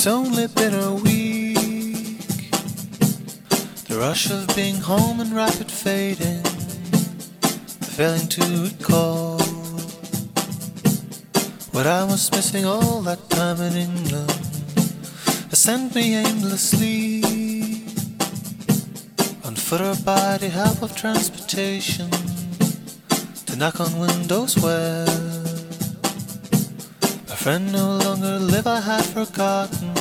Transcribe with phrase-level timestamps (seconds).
[0.00, 2.40] It's only been a week.
[3.86, 6.42] The rush of being home and rapid fading.
[7.82, 9.38] Failing to recall
[11.72, 14.32] what I was missing all that time in England.
[15.50, 17.22] Has sent me aimlessly
[19.44, 22.10] on foot or by the help of transportation
[23.44, 25.29] to knock on windows where
[27.40, 28.66] friend no longer live.
[28.66, 29.94] I had forgotten.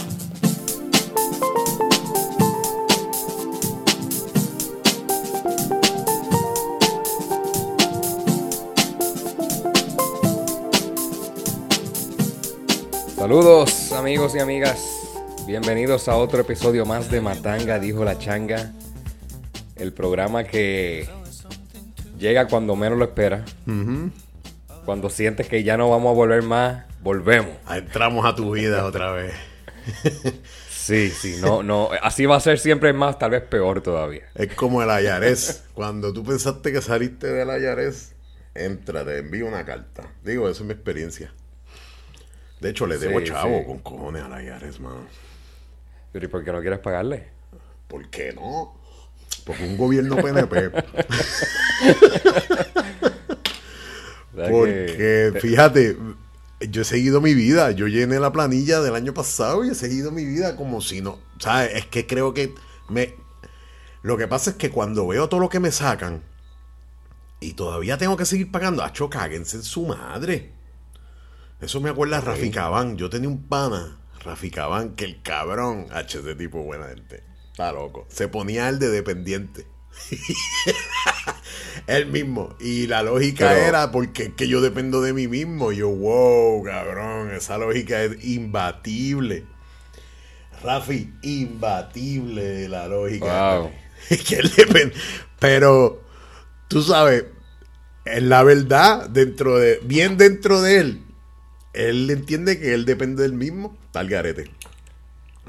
[13.16, 14.80] Saludos amigos y amigas,
[15.48, 18.74] bienvenidos a otro episodio más de Matanga, dijo la changa,
[19.78, 21.08] el programa que
[22.18, 23.46] llega cuando menos lo espera,
[24.90, 27.52] cuando sientes que ya no vamos a volver más, volvemos.
[27.70, 29.36] Entramos a tu vida otra vez.
[30.72, 34.24] Sí, sí, no, no, así va a ser siempre más, tal vez peor todavía.
[34.34, 35.66] Es como el Ayares.
[35.76, 38.16] Cuando tú pensaste que saliste del Ayares,
[38.56, 40.12] entra, te envío una carta.
[40.24, 41.32] Digo, eso es mi experiencia.
[42.60, 43.66] De hecho, le debo Sí, chavo sí.
[43.68, 45.06] con cojones al Ayares, mano.
[46.16, 47.28] ¿y por qué no quieres pagarle?
[47.88, 48.76] ¿Por qué no?
[49.46, 50.72] Porque un gobierno PNP.
[54.40, 55.98] ¿Verdad que- Porque, fíjate,
[56.70, 57.72] yo he seguido mi vida.
[57.72, 61.20] Yo llené la planilla del año pasado y he seguido mi vida como si no.
[61.40, 61.72] ¿Sabes?
[61.76, 62.54] Es que creo que
[62.90, 63.16] me.
[64.02, 66.22] Lo que pasa es que cuando veo todo lo que me sacan
[67.42, 70.52] y todavía tengo que seguir pagando, acho, cáguense en su madre.
[71.62, 72.96] Eso me acuerda a Rafi Cabán.
[72.98, 77.24] Yo tenía un pana, Rafi Cabán, que el cabrón, H, ese tipo buena gente.
[77.52, 78.06] Está loco.
[78.10, 79.68] Se ponía el de dependiente.
[81.88, 82.56] Él mismo.
[82.60, 85.72] Y la lógica Pero- era porque es que yo dependo de mí mismo.
[85.72, 89.46] Yo, wow, cabrón, esa lógica es imbatible.
[90.64, 93.60] Rafi, imbatible la lógica.
[93.60, 93.72] Wow.
[94.10, 94.96] Es que él depende.
[95.40, 96.02] Pero,
[96.68, 97.26] tú sabes,
[98.06, 101.04] en la verdad, dentro de, bien dentro de él,
[101.74, 103.78] él entiende que él depende del mismo.
[103.92, 104.50] Tal garete.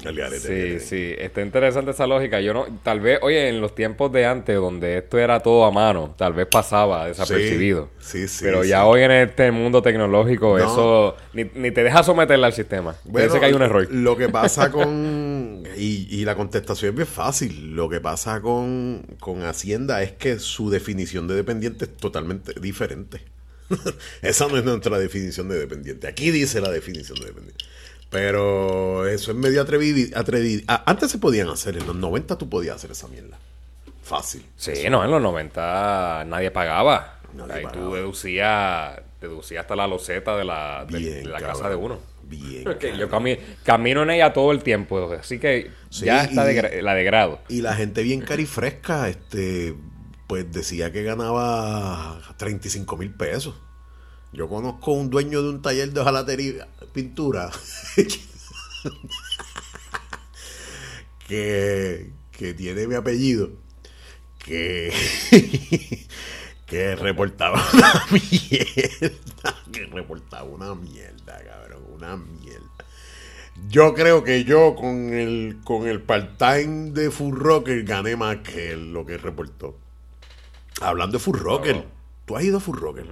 [0.03, 0.79] Garete.
[0.79, 2.41] Sí, sí, está interesante esa lógica.
[2.41, 5.71] Yo no, tal vez, oye, en los tiempos de antes, donde esto era todo a
[5.71, 7.89] mano, tal vez pasaba desapercibido.
[7.99, 8.69] Sí, sí, Pero sí.
[8.69, 10.63] ya hoy en este mundo tecnológico, No.
[10.63, 12.95] eso ni, ni te deja someterla al sistema.
[13.03, 13.87] Bueno, Parece que hay un error.
[13.91, 15.63] Lo que pasa con.
[15.77, 17.75] Y, y la contestación es bien fácil.
[17.75, 23.21] Lo que pasa con, con Hacienda es que su definición de dependiente es totalmente diferente.
[24.21, 26.07] Esa no es nuestra definición de dependiente.
[26.07, 27.63] Aquí dice la definición de dependiente.
[28.11, 30.19] Pero eso es medio atrevido.
[30.19, 30.63] atrevido.
[30.85, 31.77] Antes se podían hacer.
[31.77, 33.39] En los 90 tú podías hacer esa mierda.
[34.03, 34.45] Fácil.
[34.57, 37.19] Sí, no, en los 90 nadie pagaba.
[37.33, 37.81] Nadie Ahí pagaba.
[37.87, 41.99] tú deducías, deducías hasta la loseta de la, de, Bien, de la casa de uno.
[42.23, 42.65] Bien.
[42.79, 46.81] Que yo cami- camino en ella todo el tiempo, así que Sí, ya está de
[46.81, 47.39] la de grado.
[47.47, 49.73] Y la gente bien carifresca, este,
[50.27, 53.55] pues decía que ganaba 35 mil pesos.
[54.33, 57.51] Yo conozco un dueño de un taller de hojalatería, pintura,
[61.27, 63.51] que, que tiene mi apellido,
[64.39, 64.93] que,
[66.65, 72.67] que reportaba una mierda, que reportaba una mierda, cabrón, una mierda.
[73.69, 78.75] Yo creo que yo con el, con el part-time de Full Rocker gané más que
[78.75, 79.77] lo que reportó.
[80.81, 81.85] Hablando de Full Rocker.
[82.25, 83.05] ¿tú has ido a Full Rocker?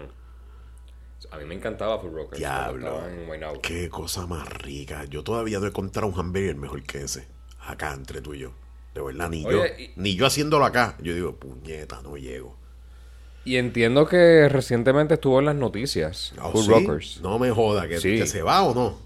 [1.32, 2.42] A mí me encantaba Full Rockers.
[2.42, 3.04] cuando Diablo,
[3.34, 5.06] en qué cosa más rica.
[5.06, 7.28] Yo todavía no he encontrado un hamburger mejor que ese.
[7.62, 8.52] Acá entre tú y yo.
[8.96, 9.66] De verdad, ni Oye, yo.
[9.84, 10.96] y- Ni yo haciéndolo acá.
[11.02, 12.58] Yo digo, puñeta, no llego.
[13.46, 16.34] Y entiendo que recientemente estuvo en las noticias.
[16.42, 16.70] Oh, Full ¿sí?
[16.72, 17.22] Rockers.
[17.22, 18.18] No me joda, que, Sí.
[18.18, 18.98] que se va o no.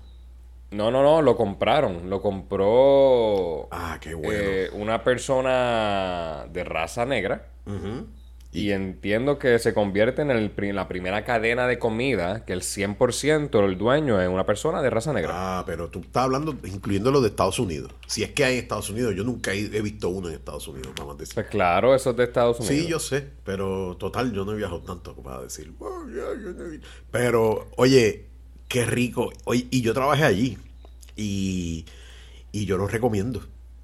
[0.72, 2.09] No, no, no, lo compraron.
[2.09, 4.31] Lo compró Ah, qué bueno.
[4.42, 7.48] eh, una persona de raza negra.
[7.65, 8.07] Ujú.
[8.53, 13.50] Y entiendo que se convierte en el la primera cadena de comida que el 100%
[13.50, 15.31] del dueño es una persona de raza negra.
[15.33, 17.91] Ah, pero tú estás hablando, incluyendo los de Estados Unidos.
[18.07, 20.67] Si es que hay en Estados Unidos, yo nunca he, he visto uno en Estados
[20.67, 21.33] Unidos, vamos a decir.
[21.33, 22.75] Pues claro, eso es de Estados Unidos.
[22.77, 25.73] Sí, yo sé, pero total, yo no he viajado tanto para decir.
[25.79, 26.81] "Oh, ya, yo no he vi-".
[27.11, 28.27] Pero, oye,
[28.67, 29.31] qué rico.
[29.45, 30.57] Oye, y yo trabajé allí.
[31.15, 31.85] Y,
[32.51, 33.41] y yo lo recomiendo.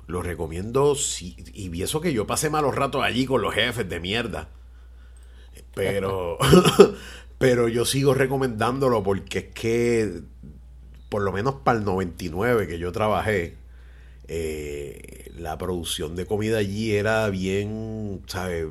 [0.08, 0.96] Lo recomiendo.
[0.96, 4.50] sí, y eso que yo pasé malos ratos allí con los jefes de mierda.
[5.74, 6.38] Pero,
[7.38, 10.22] pero yo sigo recomendándolo porque es que,
[11.10, 13.56] por lo menos para el 99 que yo trabajé,
[14.28, 18.68] eh, la producción de comida allí era bien, ¿sabes?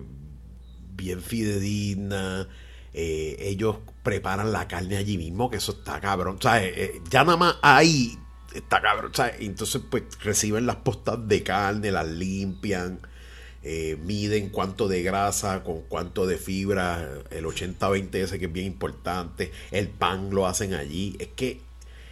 [0.94, 2.48] Bien fidedigna.
[2.92, 6.38] Eh, ellos preparan la carne allí mismo, que eso está cabrón.
[6.40, 6.72] ¿Sabes?
[6.76, 8.16] Eh, ya nada más ahí
[8.54, 9.12] está cabrón.
[9.14, 9.36] ¿sabes?
[9.40, 13.00] Entonces, pues reciben las postas de carne, las limpian,
[13.70, 18.65] eh, miden cuánto de grasa con cuánto de fibra, el 80-20 ese que es bien
[18.67, 21.17] importante, el pan lo hacen allí.
[21.19, 21.61] Es que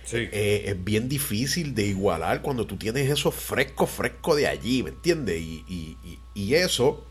[0.04, 0.18] Sí.
[0.32, 4.90] eh, es bien difícil de igualar cuando tú tienes eso fresco, fresco de allí, ¿me
[4.90, 5.40] entiendes?
[5.40, 7.04] Y, y- y- y eso,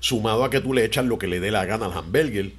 [0.00, 2.52] sumado a que tú le echas lo que le dé la gana al hamburger,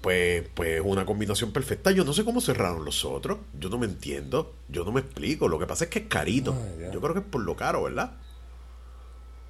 [0.00, 1.90] pues, pues es una combinación perfecta.
[1.90, 5.48] Yo no sé cómo cerraron los otros, yo no me entiendo, yo no me explico.
[5.48, 6.56] Lo que pasa es que es carito.
[6.80, 6.92] Ya.
[6.92, 8.12] yo creo que es por lo caro, ¿verdad?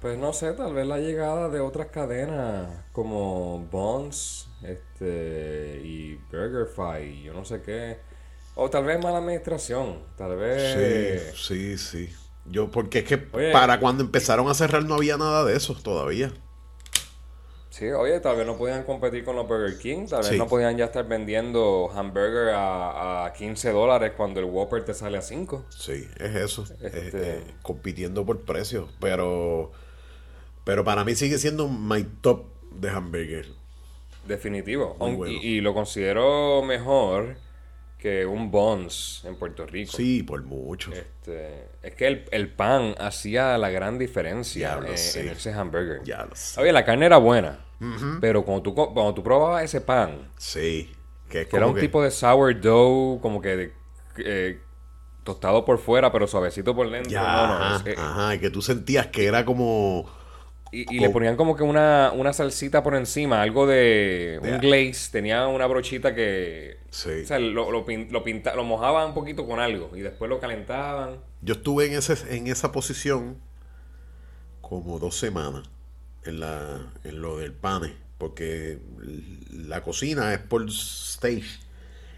[0.01, 7.23] Pues no sé, tal vez la llegada de otras cadenas como Bonds este, y BurgerFi,
[7.23, 7.97] yo no sé qué.
[8.55, 11.33] O tal vez mala administración, tal vez...
[11.35, 12.13] Sí, sí, sí.
[12.45, 13.51] Yo, porque es que Oye.
[13.51, 16.31] para cuando empezaron a cerrar no había nada de eso todavía.
[17.69, 20.37] Sí, oye, tal vez no podían competir con los Burger King, tal vez Sí.
[20.37, 25.17] no podían ya estar vendiendo hamburger a, a 15 dólares cuando el Whopper te sale
[25.17, 25.65] a 5.
[25.69, 26.63] Sí, es eso.
[26.63, 28.89] es, Este- eh, compitiendo por precio.
[28.99, 29.71] Pero,
[30.69, 33.47] pero para mí sigue siendo my top de hamburger.
[34.27, 34.95] Definitivo.
[34.99, 35.33] Muy Aun- bueno.
[35.33, 37.37] y, y lo considero mejor
[37.97, 39.91] que un Bonds en Puerto Rico.
[39.97, 40.91] Sí, por mucho.
[40.93, 46.03] Este, es que el, el pan hacía la gran diferencia en, ese hamburger.
[46.03, 46.61] Ya lo sé.
[46.61, 47.65] Oye, la carne era buena,
[48.21, 50.91] pero cuando tú, cuando tú probabas ese pan, Sí.
[51.29, 53.73] Que era un que- tipo de sourdough, como que de-
[54.17, 54.59] eh,
[55.23, 57.11] tostado por fuera, pero suavecito por dentro.
[57.11, 60.18] Ya, no, no, ajá, y que tú sentías que era como...
[60.71, 65.11] y, y le ponían como que una, una salsita por encima, algo de un glaze,
[65.11, 66.77] tenía una brochita que...
[66.91, 67.09] Sí.
[67.23, 70.29] O sea, lo, lo, pin- lo, pinta- lo mojaban un poquito con algo y después
[70.29, 71.17] lo calentaban.
[71.41, 73.37] Yo estuve en, ese, en esa posición
[74.61, 75.63] como dos semanas
[76.25, 78.79] en, la, en lo del pane, porque
[79.51, 81.59] la cocina es por stage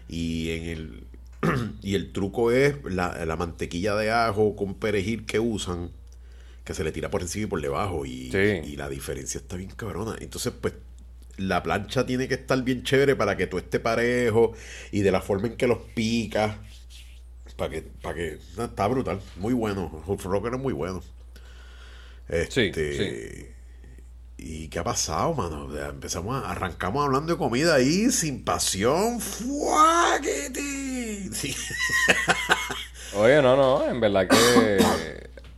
[0.08, 1.06] y en el
[1.82, 5.90] y el truco es la, la mantequilla de ajo con perejil que usan
[6.64, 8.70] que se le tira por encima y por debajo y, Sí.
[8.72, 10.74] y la diferencia está bien cabrona entonces pues
[11.38, 14.52] la plancha tiene que estar bien chévere para que tú esté parejo
[14.90, 16.56] y de la forma en que los picas
[17.56, 20.02] para que, para que está brutal, muy bueno.
[20.06, 21.02] Hulk Rocker es muy bueno.
[22.28, 23.46] Este, Sí,
[24.38, 25.68] ¿Y qué ha pasado, mano?
[25.88, 29.20] Empezamos a, arrancamos hablando de comida ahí sin pasión.
[29.20, 31.28] ¡Fuáquete!
[31.32, 31.54] Sí.
[33.14, 34.78] Oye, no, no, en verdad que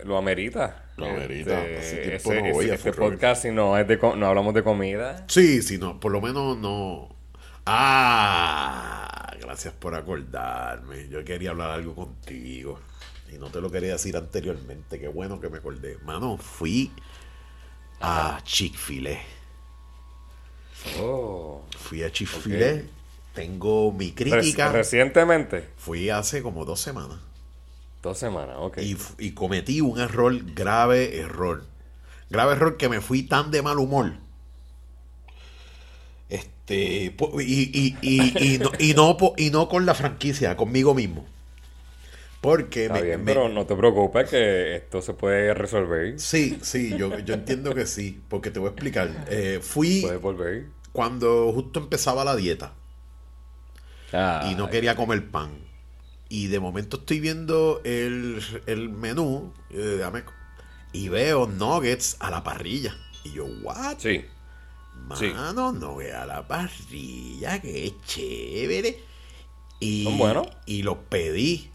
[0.04, 0.83] lo amerita.
[0.96, 5.24] Este, ese- no ese- este podcast, si no, es de, no hablamos de comida.
[5.28, 7.14] Sí, sí, no, por lo menos no.
[7.66, 11.08] Ah, gracias por acordarme.
[11.08, 12.78] Yo quería hablar algo contigo.
[13.32, 15.00] Y no te lo quería decir anteriormente.
[15.00, 15.98] Qué bueno que me acordé.
[16.04, 16.92] Mano, fui
[18.00, 19.18] a Chick-fil-A.
[21.00, 21.64] Oh.
[21.78, 22.82] Fui a Chick-fil-A.
[23.34, 24.70] Tengo mi Reci- crítica.
[24.70, 25.68] recientemente.
[25.76, 27.18] Fui hace como dos semanas.
[28.04, 28.78] Dos semanas, ok.
[28.78, 31.64] Y, y cometí un error, grave error.
[32.30, 34.14] Grave error que me fui tan de mal humor.
[36.28, 41.26] Este, y, y, y, y no, y, no, y no con la franquicia, conmigo mismo.
[42.40, 46.20] Porque Está me- bien, me- pero no te preocupes que esto se puede resolver.
[46.20, 49.10] Sí, sí, yo, yo entiendo que sí, porque te voy a explicar.
[49.30, 50.66] Eh, fui Puedes volver.
[50.92, 52.74] cuando justo empezaba la dieta.
[54.12, 55.50] Ah, y no quería comer pan.
[56.34, 60.32] Y de momento estoy viendo el, el menú eh, déjame co-
[60.92, 62.92] y veo nuggets a la parrilla.
[63.24, 63.98] Y yo, ¿what?
[63.98, 64.24] Sí.
[65.12, 65.26] sí.
[65.34, 68.90] Mano, nuggets a la parrilla, qué chévere.
[69.80, 70.48] Y, Son buenos.
[70.66, 71.70] Y los pedí.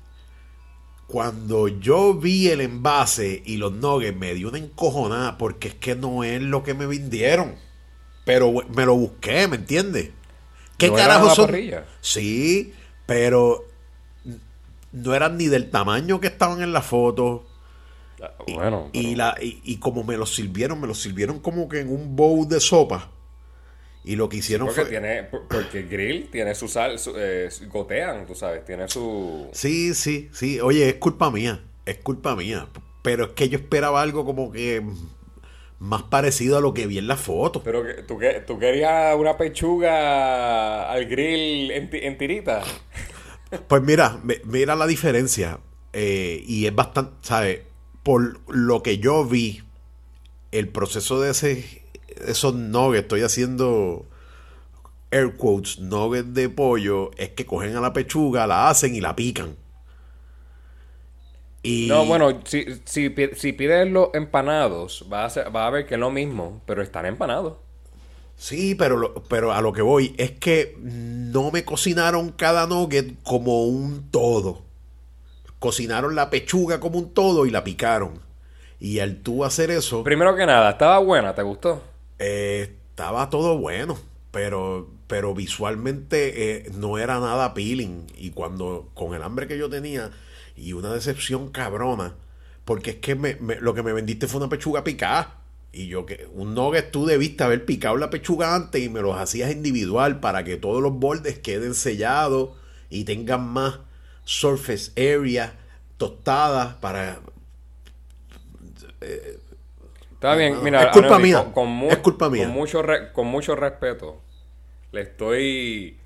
[1.08, 5.96] Cuando yo vi el envase y los nuggets me dio una encojonada porque es que
[5.96, 7.56] no es lo que me vendieron.
[8.26, 10.12] Pero me lo busqué, ¿me entiendes?
[10.78, 11.48] ¿Qué ¿No carajo la son?
[11.48, 11.86] parrilla?
[12.02, 12.74] Sí,
[13.08, 13.69] pero
[14.92, 17.46] no eran ni del tamaño que estaban en la foto.
[18.22, 18.90] Ah, Bueno.
[18.94, 21.90] Y, pero- la, y, y como me los sirvieron, me los sirvieron como que en
[21.90, 23.10] un bowl de sopa.
[24.04, 24.90] Y lo que hicieron porque fue...
[24.90, 29.50] tiene, por- porque el grill tiene su sal, su- eh, gotean, tú sabes, tiene su...
[29.52, 30.60] Sí, sí, sí.
[30.62, 31.62] Oye, es culpa mía.
[31.86, 32.68] Es culpa mía.
[33.02, 34.82] Pero es que yo esperaba algo como que
[35.80, 37.62] más parecido a lo que vi en la foto.
[37.64, 42.64] Pero que, ¿tú, que- tú querías una pechuga al grill en, en tirita.
[43.68, 45.60] Pues mira, mira la diferencia.
[45.94, 47.62] eh, y es bastante, ¿sabes?
[48.04, 49.64] Por lo que yo vi,
[50.52, 51.84] el proceso de ese,
[52.28, 54.08] esos nuggets, estoy haciendo
[55.12, 59.16] air quotes, nuggets de pollo, es que cogen a la pechuga, la hacen y la
[59.16, 59.56] pican.
[61.82, 65.96] No, bueno, si, si, pi- si pides los empanados, vas a, ser- a ver que
[65.96, 67.58] es lo mismo, pero están empanados.
[68.40, 73.22] Sí, pero, lo- pero a lo que voy es que no me cocinaron cada nugget
[73.24, 74.64] como un todo.
[75.60, 78.22] cocinaron la pechuga como un todo y la picaron.
[78.80, 81.36] Y al tú hacer eso, Primero que nada, ¿estaba buena?
[81.36, 81.82] ¿Te gustó?
[82.18, 83.98] eh, estaba todo bueno,
[84.32, 88.08] pero, pero visualmente eh, no era nada appealing.
[88.18, 90.12] Y cuando, con el hambre que yo tenía
[90.56, 92.16] y una decepción cabrona,
[92.66, 95.39] porque es que me- me- lo que me vendiste fue una pechuga picada.
[95.72, 99.16] Y yo que un nugget tú debiste haber picado la pechuga antes y me los
[99.18, 102.52] hacías individual para que todos los bordes queden sellados
[102.90, 103.80] y tengan más
[104.26, 105.56] surface area
[105.98, 107.20] tostada para
[110.14, 112.46] Está bien, no, mira, es culpa mía, Con, con mu- es culpa mía.
[112.46, 114.22] Con mucho, re- con mucho respeto,
[114.92, 115.98] le estoy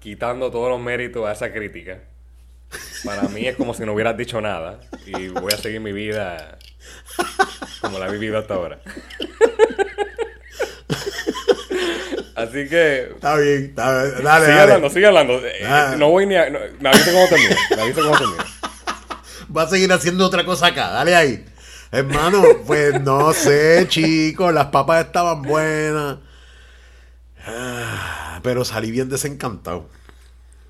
[0.00, 2.00] quitando todos los méritos a esa crítica.
[3.04, 6.58] Para mí es como si no hubieras dicho nada y voy a seguir mi vida
[7.80, 8.80] como la he vivido hasta ahora.
[12.34, 14.22] Así que Está bien, está bien.
[14.22, 14.60] Dale, sigue dale.
[14.62, 15.46] hablando, sigue hablando.
[15.46, 15.94] Eh, Ah.
[15.98, 16.50] No voy ni a.
[16.50, 17.56] no, me avisa cómo termine.
[17.76, 18.44] Me avisa cómo termine.
[19.56, 20.88] Va a seguir haciendo otra cosa acá.
[20.90, 21.44] Dale ahí.
[21.90, 24.52] Hermano, pues no sé, chicos.
[24.52, 26.18] Las papas estaban buenas.
[27.46, 29.88] Ah, Pero salí bien desencantado.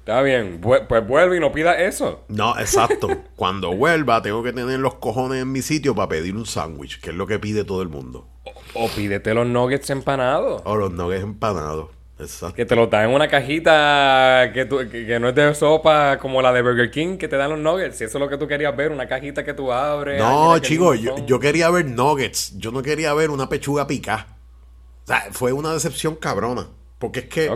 [0.09, 2.25] Está bien, pues vuelve y no pida eso.
[2.29, 3.09] No, exacto.
[3.37, 7.11] Cuando vuelva, tengo que tener los cojones en mi sitio para pedir un sándwich, que
[7.11, 8.27] es lo que pide todo el mundo.
[8.73, 10.63] O pídete los nuggets empanados.
[10.65, 11.91] O los nuggets empanados.
[12.19, 12.57] Exacto.
[12.57, 16.17] Que te lo dan en una cajita que, tú- que, que no es de sopa
[16.19, 17.99] como la de Burger King que te dan los nuggets.
[17.99, 20.19] Si eso es lo que tú querías ver, una cajita que tú abres.
[20.19, 22.57] No, chicos, yo, yo quería ver nuggets.
[22.57, 24.39] Yo no quería ver una pechuga picada.
[25.05, 26.69] O sea, fue una decepción cabrona.
[26.99, 27.49] Porque es que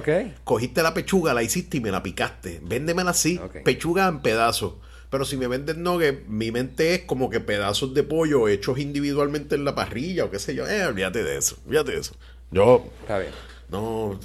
[0.44, 2.61] cogiste la pechuga, la hiciste y me la picaste.
[2.62, 4.75] Véndemela así, pechuga en pedazos.
[5.11, 9.56] Pero si me vendes nuggets, mi mente es como que pedazos de pollo hechos individualmente
[9.56, 10.66] en la parrilla o qué sé yo.
[10.66, 12.14] Eh, olvídate de eso, olvídate de eso.
[12.50, 13.32] Yo, Está bien.
[13.68, 14.18] no,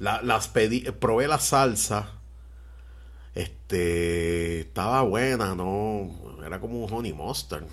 [0.00, 2.14] la- las pedí, probé la salsa.
[3.34, 6.10] Este, estaba buena, no,
[6.44, 7.64] era como un honey mustard.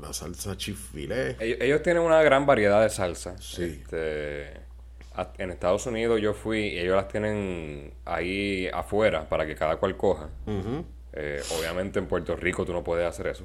[0.00, 1.36] La salsa chifilé.
[1.40, 3.36] Ellos, ellos tienen una gran variedad de salsa.
[3.40, 3.62] Sí.
[3.82, 4.52] Este,
[5.38, 9.96] en Estados Unidos yo fui y ellos las tienen ahí afuera para que cada cual
[9.96, 10.28] coja.
[11.12, 13.44] Eh, obviamente en Puerto Rico tú no puedes hacer eso.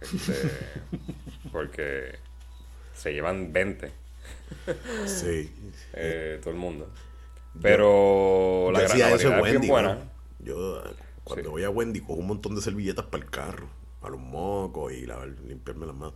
[0.00, 0.32] Este,
[1.52, 2.16] porque
[2.94, 3.90] se llevan 20
[5.06, 5.52] Sí.
[5.94, 6.90] eh, todo el mundo.
[7.62, 9.58] Pero la, Yo gra- hacía la eso en variedad es Wendy.
[9.66, 9.94] bien buena.
[9.94, 10.44] ¿no?
[10.44, 10.82] Yo
[11.24, 11.50] cuando Sí.
[11.50, 13.68] voy a Wendy cojo un montón de servilletas para el carro,
[14.00, 16.14] para los mocos y lavar- limpiarme las manos.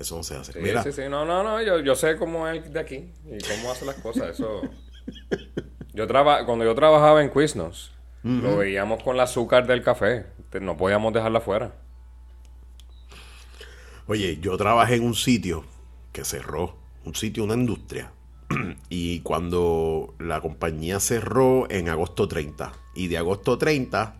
[0.00, 0.54] Eso no se hace.
[0.54, 1.02] Sí, Mira, sí, sí.
[1.10, 1.60] No, no, no.
[1.60, 4.30] Yo, yo sé cómo es de aquí y cómo hace las cosas.
[4.30, 4.62] Eso.
[5.92, 6.46] Yo traba...
[6.46, 7.92] Cuando yo trabajaba en Quiznos,
[8.22, 10.24] lo veíamos con el azúcar del café.
[10.60, 11.74] No podíamos dejarla fuera.
[14.06, 15.64] Oye, yo trabajé en un sitio
[16.12, 18.12] que cerró, un sitio, una industria.
[18.88, 24.14] y cuando la compañía cerró en agosto 30, y de agosto 30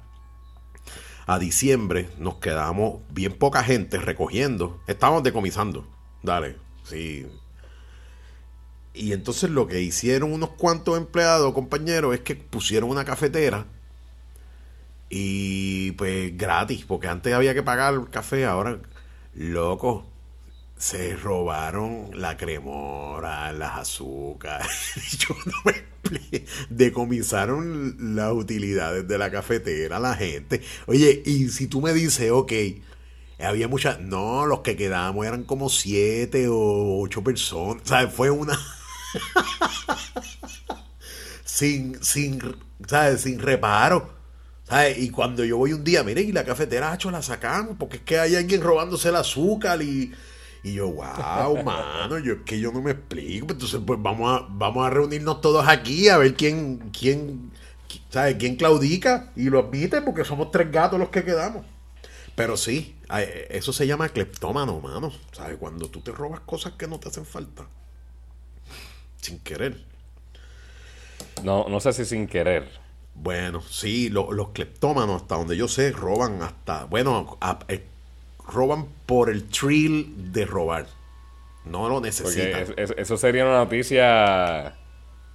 [1.26, 5.86] a diciembre nos quedamos bien poca gente recogiendo, estábamos decomisando,
[6.22, 7.26] dale, sí.
[8.92, 13.66] Y entonces lo que hicieron unos cuantos empleados, compañeros, es que pusieron una cafetera
[15.08, 18.78] y pues gratis, porque antes había que pagar el café, ahora,
[19.34, 20.06] loco,
[20.80, 24.66] se robaron la cremora, las azúcares.
[25.18, 26.50] Yo no me explico.
[26.70, 30.62] Decomisaron las utilidades de la cafetera la gente.
[30.86, 32.52] Oye, y si tú me dices, ok,
[33.38, 34.00] había muchas.
[34.00, 37.82] No, los que quedamos eran como siete o ocho personas.
[37.84, 38.58] O sea, fue una.
[41.44, 42.56] sin, sin,
[42.88, 43.20] ¿sabes?
[43.20, 44.14] Sin reparo.
[44.66, 44.96] ¿sabes?
[44.96, 48.02] Y cuando yo voy un día, mire, y la cafetera, hacho, la sacamos, porque es
[48.02, 50.10] que hay alguien robándose el azúcar y.
[50.62, 53.46] Y yo, wow, mano, yo es que yo no me explico.
[53.50, 57.50] Entonces, pues vamos a, vamos a reunirnos todos aquí a ver quién, quién,
[58.38, 61.64] quién claudica y lo admite, porque somos tres gatos los que quedamos.
[62.34, 62.96] Pero sí,
[63.50, 65.12] eso se llama cleptómano, mano.
[65.32, 65.56] ¿Sabes?
[65.58, 67.66] Cuando tú te robas cosas que no te hacen falta.
[69.20, 69.84] Sin querer.
[71.42, 72.68] No, no sé si sin querer.
[73.14, 76.84] Bueno, sí, lo- los cleptómanos, hasta donde yo sé, roban hasta.
[76.84, 77.86] Bueno, a- eh,
[78.50, 80.86] roban por el thrill de robar.
[81.64, 82.60] No lo Porque necesitan.
[82.62, 84.74] es- es- eso sería una noticia.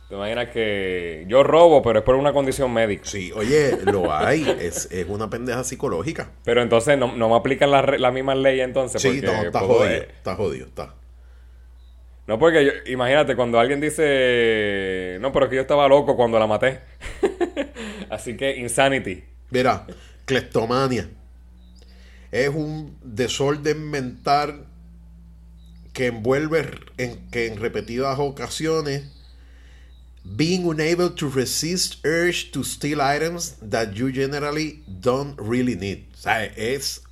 [0.10, 3.05] Te imaginas que yo robo, pero es por una condición médica.
[3.05, 4.48] Sí, oye, lo hay.
[4.60, 6.29] es, es una pendeja psicológica.
[6.43, 9.01] Pero entonces no, no me aplican la, re- la misma ley entonces.
[9.01, 9.86] Sí, porque no, está jodido.
[10.03, 10.93] Está jodido, está.
[12.27, 16.38] No, porque yo- imagínate cuando alguien dice, no, pero es que yo estaba loco cuando
[16.39, 16.81] la maté.
[18.10, 19.24] Así que insanity.
[19.51, 19.86] Mira,
[20.25, 21.10] cleptomania
[22.44, 24.65] es un desorden mental
[25.94, 29.04] que envuelve en que en repetidas ocasiones
[30.25, 36.08] being unable to resist urge to steal items that you generally don't really need.
[36.13, 37.04] O sea, es,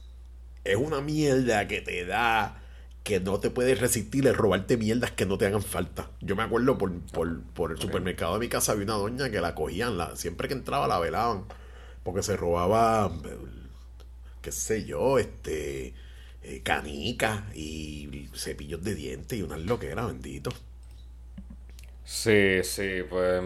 [0.66, 2.60] es una mierda que te da
[3.04, 6.10] que no te puedes resistir el robarte mierdas que no te hagan falta.
[6.20, 9.40] Yo me acuerdo por, por, por el supermercado de mi casa había una doña que
[9.40, 11.44] la cogían, la, siempre que entraba la velaban,
[12.04, 13.12] porque se robaba,
[14.44, 15.96] qué sé yo, este,
[16.44, 20.52] eh, canicas y cepillos de dientes y unas loqueras, bendito.
[22.04, 23.42] Sí, sí, pues,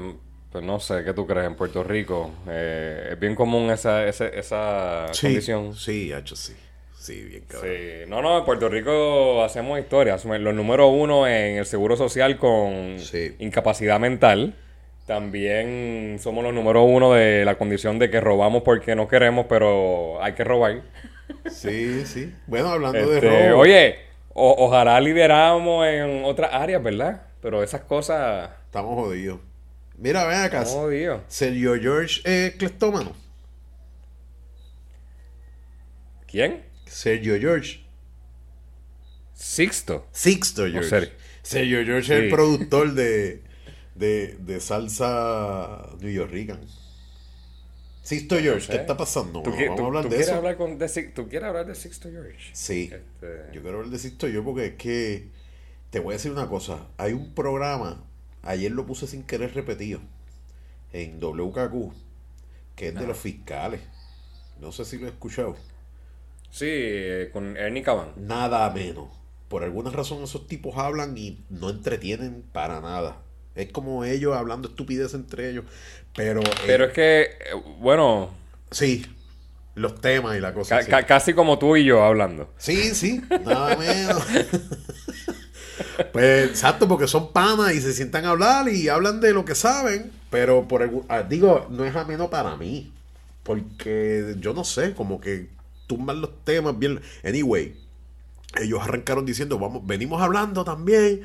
[0.51, 2.31] pues no sé, ¿qué tú crees en Puerto Rico?
[2.47, 5.75] Eh, es bien común esa, esa, esa Sí, condición.
[5.75, 6.53] sí, hecho sí.
[6.93, 7.69] Sí, bien cabrón.
[7.69, 7.77] Sí,
[8.07, 10.25] no, no, en Puerto Rico hacemos historias.
[10.25, 13.35] Los número uno en el seguro social con Sí.
[13.39, 14.55] incapacidad mental.
[15.07, 20.21] También somos los número uno de la condición de que robamos porque no queremos, pero
[20.21, 20.83] hay que robar.
[21.49, 22.35] Sí, sí.
[22.45, 23.61] Bueno, hablando Este, de robo.
[23.61, 23.95] oye,
[24.33, 27.21] o- ojalá lideráramos en otras áreas, ¿verdad?
[27.41, 28.49] Pero esas cosas.
[28.65, 29.39] Estamos jodidos.
[29.97, 30.63] Mira, ven acá.
[30.75, 31.21] Oh, Dios.
[31.27, 33.13] Sergio George es cleptómano.
[36.29, 36.63] ¿Quién?
[36.85, 37.79] Sergio George.
[39.33, 40.05] Sixto.
[40.11, 41.11] Sixto George.
[41.43, 41.85] Sergio.
[41.85, 43.41] George es el productor de,
[43.97, 46.59] de, de salsa New Yorkican.
[48.03, 48.67] Sixto George.
[48.71, 49.41] ¿qué está pasando?
[49.41, 50.37] ¿Tú, Vamos a hablar tú de quieres eso.
[50.37, 52.51] hablar con, de Six- ¿Tú quieres hablar de Sixto George?
[52.53, 52.89] Sí.
[52.93, 55.27] Este, Yo quiero hablar de Sixto George porque es que
[55.89, 56.87] te voy a decir una cosa.
[56.97, 58.01] Hay un programa,
[58.43, 59.99] ayer lo puse sin querer repetido,
[60.93, 61.91] en WKQ,
[62.77, 63.81] que es de los fiscales.
[64.61, 65.57] No sé si lo he escuchado.
[66.49, 68.13] Sí, eh, con Ernie Caban.
[68.15, 69.09] Nada menos.
[69.49, 73.21] Por alguna razón esos tipos hablan y no entretienen para nada.
[73.57, 75.65] Es como ellos hablando estupidez entre ellos.
[76.15, 77.29] Pero, eh, Pero es que, eh,
[77.79, 78.29] bueno,
[78.71, 79.05] sí,
[79.75, 80.77] los temas y la cosa.
[80.77, 80.89] ca- sí.
[80.89, 82.49] ca- casi como tú y yo hablando.
[82.57, 84.23] Sí, sí, nada menos.
[86.13, 89.55] pues exacto, porque son panas y se sientan a hablar y hablan de lo que
[89.55, 92.91] saben, pero por ah, digo, no es ameno para mí,
[93.43, 95.49] porque yo no sé, como que
[95.87, 96.99] tumban los temas bien.
[97.23, 97.75] Anyway,
[98.59, 101.21] ellos arrancaron diciendo, vamos, venimos hablando también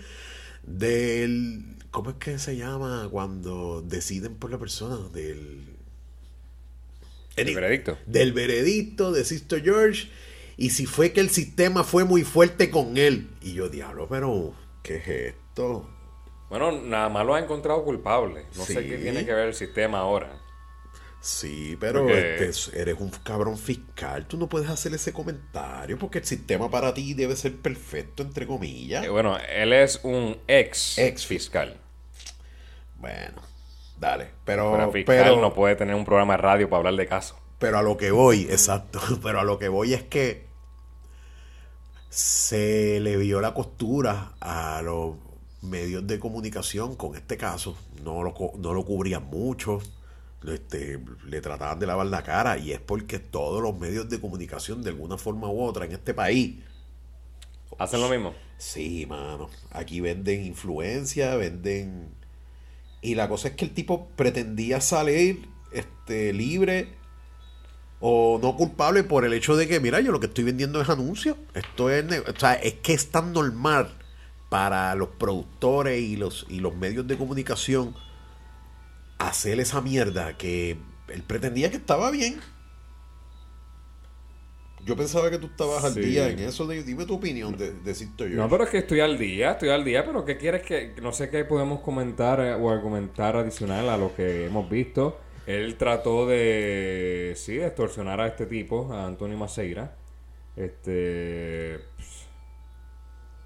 [0.62, 4.96] del ¿cómo es que se llama cuando deciden por la persona?
[5.12, 5.76] Del
[7.36, 7.96] El veredicto.
[8.06, 10.08] del veredicto de Sisto George
[10.56, 13.30] y si fue que el sistema fue muy fuerte con él.
[13.40, 15.88] Y yo, diablo, pero ¿qué es esto?
[16.50, 18.44] Bueno, nada más lo ha encontrado culpable.
[18.56, 20.41] No sé qué tiene que ver el sistema ahora.
[21.22, 26.24] Sí, pero este, eres un cabrón fiscal, tú no puedes hacer ese comentario porque el
[26.24, 29.04] sistema para ti debe ser perfecto, entre comillas.
[29.04, 31.78] Eh, bueno, él es un ex, Ex fiscal.
[32.96, 33.40] Bueno,
[34.00, 37.06] dale, pero, Fuera fiscal pero, no puede tener un programa de radio para hablar de
[37.06, 37.38] casos.
[37.60, 40.48] pero a lo que voy, exacto, pero a lo que voy es que
[42.08, 45.14] se le vio la costura a los
[45.60, 47.78] medios de comunicación con este caso.
[48.02, 49.78] No lo, no lo cubrían mucho.
[50.46, 54.82] Este, le trataban de lavar la cara y es porque todos los medios de comunicación
[54.82, 56.56] de alguna forma u otra en este país
[57.78, 58.34] ¿Hacen lo mismo?
[58.58, 59.50] Sí, mano.
[59.70, 62.08] Aquí venden influencia, venden.
[63.00, 66.94] Y la cosa es que el tipo pretendía salir este, libre
[68.00, 70.88] o no culpable por el hecho de que, mira, yo lo que estoy vendiendo es
[70.88, 71.36] anuncio.
[71.54, 72.04] Esto es.
[72.28, 73.88] O sea, es que es tan normal
[74.48, 77.94] para los productores y los, y los medios de comunicación
[79.28, 80.76] hacer esa mierda que
[81.08, 82.40] él pretendía que estaba bien.
[84.84, 86.00] Yo pensaba que tú estabas al Sí.
[86.00, 86.66] día en eso.
[86.66, 88.34] de- dime tu opinión de, George.
[88.34, 90.94] No, pero es que estoy al día, estoy al día, pero ¿qué quieres que.?
[91.00, 95.20] No sé qué podemos comentar eh, o argumentar adicional a lo que hemos visto.
[95.46, 97.34] Él trató de.
[97.36, 99.96] Sí, de extorsionar a este tipo, a Antonio Maceira.
[100.56, 101.78] Este.
[101.96, 102.21] pues,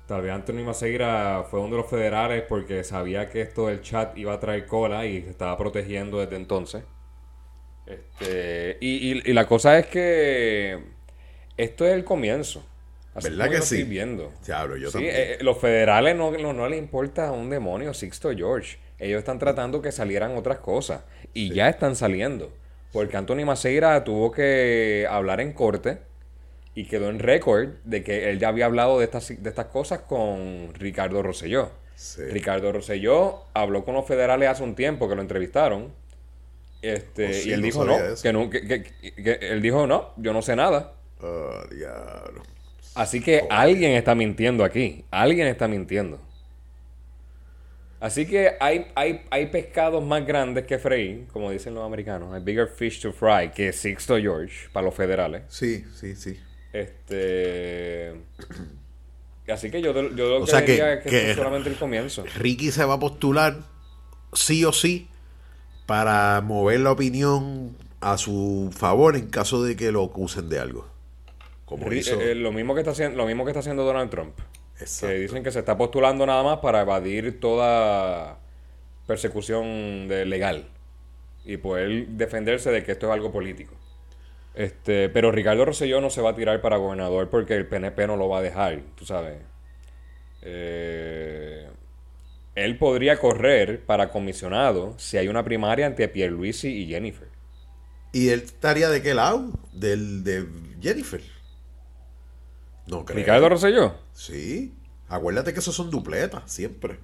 [0.07, 4.16] Tal vez Anthony Maceira fue uno de los federales porque sabía que esto del chat
[4.16, 6.85] iba a traer cola y se estaba protegiendo desde entonces.
[7.87, 10.85] Este, y, y- y la cosa es que
[11.57, 12.64] esto es el comienzo.
[13.14, 13.77] Así ¿Verdad que sí?
[13.77, 14.33] estoy viendo.
[14.45, 15.16] Diablo, yo Sí, también.
[15.16, 18.79] eh, los federales no, no, no les importa un demonio Sixto George.
[18.99, 21.03] Ellos están tratando que salieran otras cosas.
[21.35, 22.53] Y ya están saliendo.
[22.92, 25.99] Porque Anthony Maceira tuvo que hablar en corte
[26.77, 30.01] y quedó en récord de que él ya había hablado de estas, de estas cosas
[30.01, 31.73] con Ricardo Rosselló.
[31.97, 32.23] Sí.
[32.31, 35.93] Ricardo Rosselló habló con los federales hace un tiempo que lo entrevistaron.
[36.83, 38.85] Este, Oh, sí, y él no dijo no, que no, que- que-
[39.15, 40.93] que- él dijo no, yo no sé nada.
[41.23, 42.43] Ah, diablo.
[42.95, 45.05] Así que alguien está mintiendo aquí.
[45.11, 46.21] Alguien está mintiendo.
[47.99, 52.35] Así que hay, hay, hay pescados más grandes que freír, como dicen los americanos.
[52.35, 55.43] Hay bigger fish to fry que Sixto George para los federales.
[55.49, 56.39] Sí, sí, sí.
[56.81, 58.15] Este.
[59.49, 61.77] Así que yo, yo lo O que sea que- diría es que, que- solamente el
[61.77, 62.25] comienzo.
[62.37, 63.59] Ricky se va a postular
[64.33, 65.09] sí o sí
[65.87, 70.87] para mover la opinión a su favor en caso de que lo acusen de algo.
[71.65, 74.11] Como Ri- hizo- eh, lo, mismo que está haciendo, lo mismo que está haciendo Donald
[74.11, 74.37] Trump.
[74.81, 75.07] Exacto.
[75.15, 78.39] Que dicen que se está postulando nada más para evadir toda
[79.07, 80.67] persecución de legal
[81.45, 83.75] y poder defenderse de que esto es algo político.
[84.57, 88.16] Este, pero Ricardo Rosselló no se va a tirar para gobernador porque el PNP no
[88.16, 89.38] lo va a dejar, tú sabes.
[90.40, 91.69] Eh,
[92.55, 97.29] él podría correr para comisionado si hay una primaria entre Pierluisi y Jennifer.
[98.12, 99.53] ¿Y él estaría de qué lado?
[99.75, 100.47] Del de
[100.81, 101.21] Jennifer.
[102.87, 103.19] No creo.
[103.19, 103.95] Ricardo Rosselló.
[104.14, 104.75] Sí.
[105.09, 106.99] Acuérdate que esos son dupletas, siempre.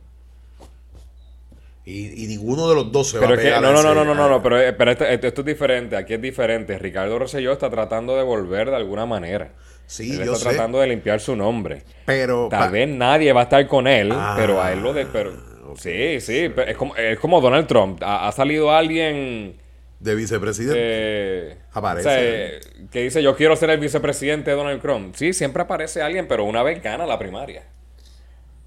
[1.84, 3.82] Y, y ninguno de los dos se Pero va a es que, pegar no, no,
[3.82, 6.22] no, no, no, no, no, pero, eh, pero esto, esto- esto es diferente, aquí es
[6.22, 6.78] diferente.
[6.78, 9.50] Ricardo Rosselló está tratando de volver de alguna manera.
[9.86, 10.54] Sí, él yo está sé.
[10.54, 11.82] tratando de limpiar su nombre.
[12.06, 15.06] Pero Tal vez nadie va a estar con él, Ah, pero a él lo de...
[15.06, 15.32] Pero,
[15.76, 18.00] sí, sí, pero es, como, es como Donald Trump.
[18.02, 19.56] Ha, ha salido alguien
[19.98, 20.78] de vicepresidente.
[20.78, 22.08] eh, Aparece.
[22.08, 25.14] o sea, que dice yo quiero ser el vicepresidente de Donald Trump.
[25.16, 27.64] Sí, siempre aparece alguien, pero una vez gana la primaria.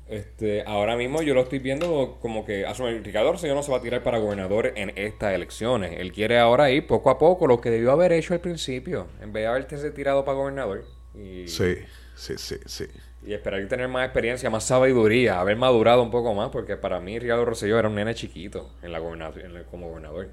[0.07, 3.79] Este, ahora mismo yo lo estoy viendo como que asume, Ricardo Rosselló no se va
[3.79, 5.99] a tirar para gobernador en estas elecciones.
[5.99, 9.33] Él quiere ahora ir poco a poco lo que debió haber hecho al principio, en
[9.33, 10.85] vez de haberse tirado para gobernador.
[11.15, 11.77] Y, Sí,
[12.15, 12.85] sí, sí, sí.
[13.25, 17.17] y esperar tener más experiencia, más sabiduría, haber madurado un poco más, porque para mí
[17.17, 20.29] Ricardo Rosselló era un nene chiquito en la gobernación, en como gobernador.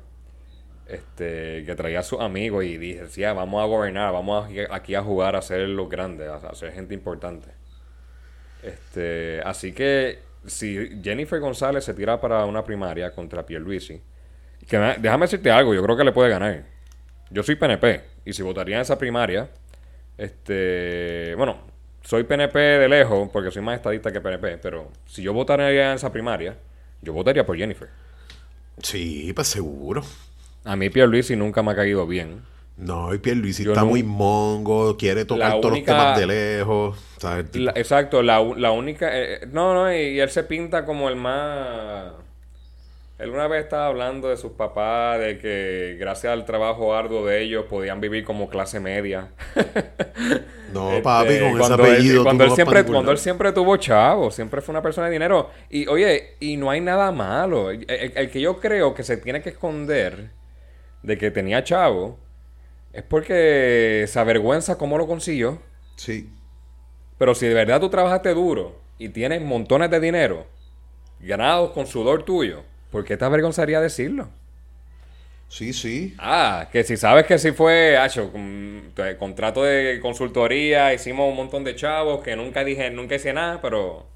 [0.86, 4.94] Este, que traía a sus amigos y dije, sí, vamos a gobernar, vamos aquí, aquí
[4.94, 7.61] a jugar a ser los grandes, a, a ser gente importante.
[8.62, 14.00] Este, así que si Jennifer González se tira para una primaria contra Pierluisi,
[14.68, 16.64] que me- déjame decirte algo, yo creo que le puede ganar.
[17.30, 19.48] Yo soy PNP y si votaría en esa primaria,
[20.18, 21.58] este, bueno,
[22.02, 25.96] soy PNP de lejos porque soy más estadista que PNP, pero si yo votaría en
[25.96, 26.56] esa primaria,
[27.00, 27.88] yo votaría por Jennifer.
[28.82, 30.02] Sí, pues seguro.
[30.64, 32.42] A mí Pierluisi nunca me ha caído bien.
[32.76, 36.18] No, y Pierluisi Yo está no- muy mongo, quiere tocar La todos única- los temas
[36.18, 36.98] de lejos.
[37.18, 37.50] ¿sabes?
[37.50, 39.08] Tipo, La- exacto, la, la única...
[39.12, 42.12] eh, no, no, y, y él se pinta como el más...
[43.18, 47.42] Él una vez estaba hablando de sus papás, de que gracias al trabajo arduo de
[47.42, 49.28] ellos podían vivir como clase media.
[50.72, 52.16] no, Este, papi, con ese él- apellido.
[52.18, 55.50] tú cuando, él siempre, cuando él siempre tuvo chavo, siempre fue una persona de dinero.
[55.70, 57.70] Y oye, y no hay nada malo.
[57.70, 60.30] El, el- el que yo creo que se tiene que esconder
[61.04, 62.18] de que tenía chavo
[62.92, 65.58] es porque se avergüenza cómo lo consiguió.
[65.96, 66.28] Sí.
[67.18, 70.46] Pero si de verdad tú trabajaste duro y tienes montones de dinero
[71.20, 74.28] ganados con sudor tuyo, ¿por qué te avergonzaría decirlo?
[75.48, 76.14] Sí, sí.
[76.18, 81.36] Ah, que si sabes que si fue, hacho, con- te- contrato de consultoría, hicimos un
[81.36, 84.06] montón de chavos que nunca dije, nunca hice nada, pero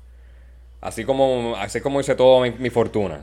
[0.81, 3.21] así como, así como hice toda mi, mi fortuna.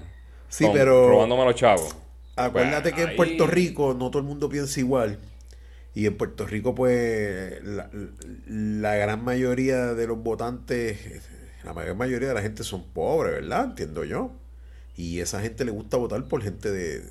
[0.47, 1.95] Sí, con- pero- Robándome a los chavos.
[2.35, 5.17] Acuérdate Pues, que en ahí- Puerto Rico no todo el mundo piensa igual.
[5.95, 7.89] Y en Puerto Rico, pues, la,
[8.47, 11.21] la gran mayoría de los votantes,
[11.63, 13.65] la mayor mayoría de la gente son pobres, ¿verdad?
[13.65, 14.31] Entiendo yo.
[14.95, 17.03] Y esa gente le gusta votar por gente de...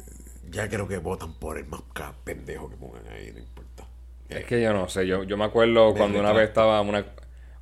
[0.51, 1.83] Ya creo que votan por el más
[2.25, 3.87] pendejo que pongan ahí, no importa.
[4.29, 7.05] Es que yo no sé, yo, yo me acuerdo cuando una vez estaba una,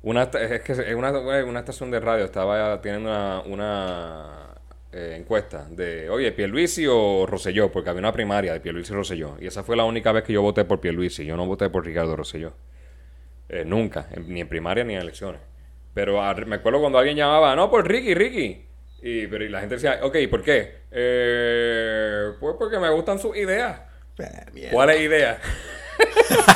[0.01, 4.50] una es que es una, una estación de radio estaba teniendo una, una
[4.93, 9.37] eh, encuesta de, oye, Pierluisi o Rosselló, porque había una primaria de Pierluisi y Rosselló.
[9.39, 11.85] Y esa fue la única vez que yo voté por Pierluisi, yo no voté por
[11.85, 12.53] Ricardo Rosselló.
[13.49, 15.41] Eh, nunca, en- ni en primaria ni en elecciones.
[15.93, 18.65] Pero a- me acuerdo cuando alguien llamaba, no, por Ricky, Ricky.
[19.03, 20.81] Y, pero y la gente decía, ok, ¿por qué?
[20.91, 23.79] Eh, pues porque me gustan sus ideas.
[24.53, 24.71] Mierda.
[24.71, 25.37] ¿Cuáles ideas?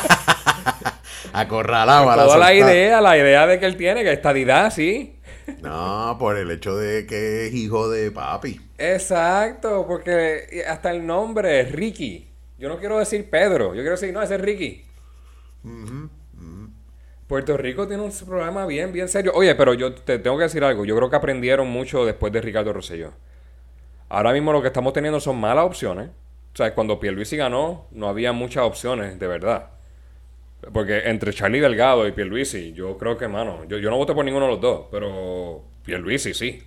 [1.33, 5.14] Acorralado a la Toda la idea, la idea de que él tiene, que estadidad, sí.
[5.61, 8.59] No, por el hecho de que es hijo de papi.
[8.77, 12.29] Exacto, porque hasta el nombre es Ricky.
[12.57, 14.85] Yo no quiero decir Pedro, yo quiero decir, no, ese es Ricky.
[17.27, 19.31] Puerto Rico tiene un problema bien, bien serio.
[19.33, 20.85] Oye, pero yo te tengo que decir algo.
[20.85, 23.13] Yo creo que aprendieron mucho después de Ricardo Rosselló.
[24.09, 26.09] Ahora mismo lo que estamos teniendo son malas opciones.
[26.53, 29.71] O sea, cuando Pierluisi ganó, no había muchas opciones, de verdad.
[30.73, 34.25] Porque entre Charlie Delgado y Pierluisi, yo creo que, mano, yo, yo no voté por
[34.25, 36.63] ninguno de los dos, pero Pierluisi sí.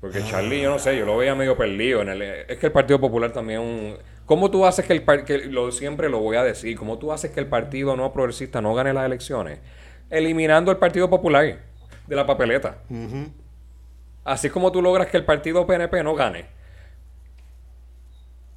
[0.00, 2.02] Porque Charlie, yo no sé, yo lo veía medio perdido.
[2.02, 3.96] En el, es que el Partido Popular también un...
[4.26, 7.12] ¿Cómo tú haces que el par- que lo siempre lo voy a decir, cómo tú
[7.12, 9.60] haces que el Partido No Progresista no gane las elecciones?
[10.10, 11.58] Eliminando el Partido Popular
[12.06, 12.78] de la papeleta.
[14.24, 16.46] Así como tú logras que el Partido PNP no gane.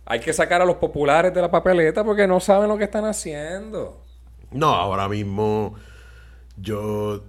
[0.10, 3.06] Hay que sacar a los populares de la papeleta porque no saben lo que están
[3.06, 4.04] haciendo.
[4.52, 5.76] No, ahora mismo
[6.56, 7.22] yo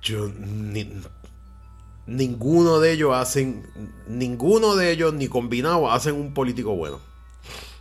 [0.00, 0.90] yo ni,
[2.06, 3.66] ninguno de ellos hacen,
[4.06, 6.98] ninguno de ellos ni combinado hacen un político bueno.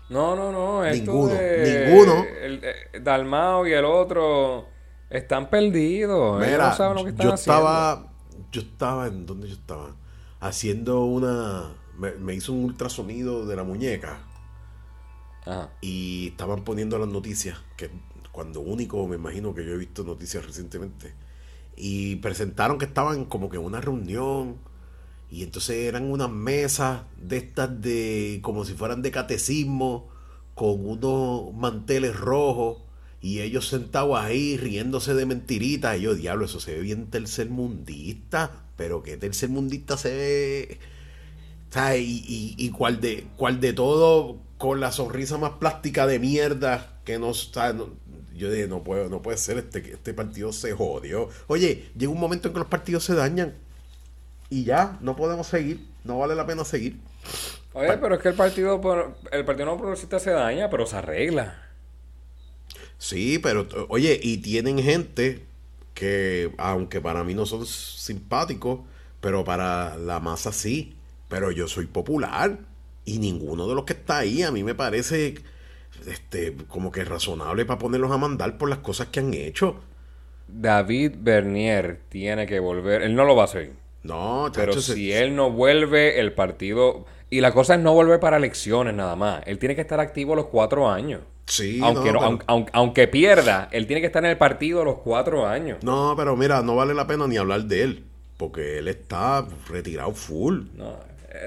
[0.09, 0.83] No, no, no.
[0.83, 2.25] esto Ninguno, de- ninguno.
[2.41, 4.65] El, eh, Dalmao y el otro
[5.09, 6.41] están perdidos.
[6.41, 7.59] Ellos Mira, no saben lo que están yo haciendo.
[7.61, 8.07] estaba,
[8.51, 9.95] yo estaba, ¿en dónde yo estaba?
[10.39, 14.19] Haciendo una, me, me hizo un ultrasonido de la muñeca
[15.45, 15.69] Ajá.
[15.81, 17.89] y estaban poniendo las noticias, que
[18.31, 21.13] cuando único me imagino que yo he visto noticias recientemente.
[21.75, 24.57] Y presentaron que estaban como que en una reunión
[25.31, 30.09] y entonces eran unas mesas de estas de como si fueran de catecismo
[30.55, 32.79] con unos manteles rojos
[33.21, 38.65] y ellos sentados ahí riéndose de mentiritas y yo diablo eso se ve bien tercermundista
[38.75, 40.79] pero que tercermundista se ve
[41.69, 42.01] ¿sabes?
[42.01, 46.99] Y, y, y cuál de cuál de todo con la sonrisa más plástica de mierda
[47.05, 47.75] que no, ¿sabes?
[47.75, 47.89] No-
[48.35, 52.19] yo dije no puedo no puede ser este este partido se jodió oye llega un
[52.19, 53.55] momento en que los partidos se dañan
[54.49, 56.97] y ya no podemos seguir no vale la pena seguir
[57.71, 58.79] Oye, pero es que el partido,
[59.31, 61.69] el partido no progresista se daña, pero se arregla.
[62.97, 65.45] Sí, pero oye, y tienen gente
[65.93, 68.81] que, aunque para mí no son simpáticos,
[69.21, 70.95] pero para la masa sí.
[71.29, 72.57] Pero yo soy popular
[73.05, 75.35] y ninguno de los que está ahí a mí me parece
[76.07, 79.77] este como que razonable para ponerlos a mandar por las cosas que han hecho.
[80.47, 83.03] David Bernier tiene que volver.
[83.03, 83.71] Él no lo va a hacer.
[84.03, 87.05] No, Pero se- si él no vuelve, el partido.
[87.29, 89.43] Y la cosa es no volver para elecciones nada más.
[89.45, 91.21] Él tiene que estar activo los cuatro años.
[91.45, 94.37] Sí, aunque, no, no- pero- aunque, aunque- aunque pierda, él tiene que estar en el
[94.37, 95.83] partido los cuatro años.
[95.83, 98.03] No, pero mira, no vale la pena ni hablar de él,
[98.37, 100.61] porque él está retirado full.
[100.75, 100.95] No,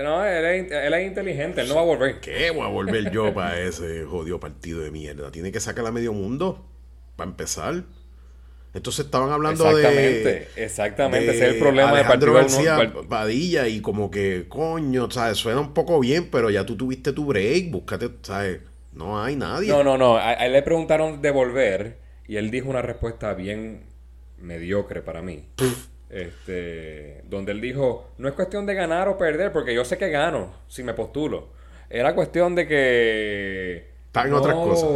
[0.02, 2.20] no, él, es, él es inteligente, él no va a volver.
[2.20, 5.30] ¿Qué voy a volver yo para ese jodido partido de mierda?
[5.30, 6.66] Tiene que sacar a medio mundo
[7.16, 7.84] para empezar.
[8.74, 10.64] Entonces estaban hablando Exactamente, de.
[10.64, 11.26] exactamente.
[11.26, 12.64] de Ese es el problema Alejandro partido.
[12.64, 15.36] García uno- Padilla y como que, coño, ¿sabes?
[15.36, 18.60] Suena un poco bien, pero ya tú tuviste tu break, búscate, ¿sabes?
[18.94, 19.68] No hay nadie.
[19.68, 20.16] No, no, no.
[20.16, 23.82] A, a él le preguntaron de volver y él dijo una respuesta bien
[24.38, 25.44] mediocre para mí.
[26.12, 30.10] Este, donde él dijo, no es cuestión de ganar o perder, porque yo sé que
[30.10, 31.48] gano si me postulo.
[31.90, 34.90] Era cuestión de que Está en otras cosas.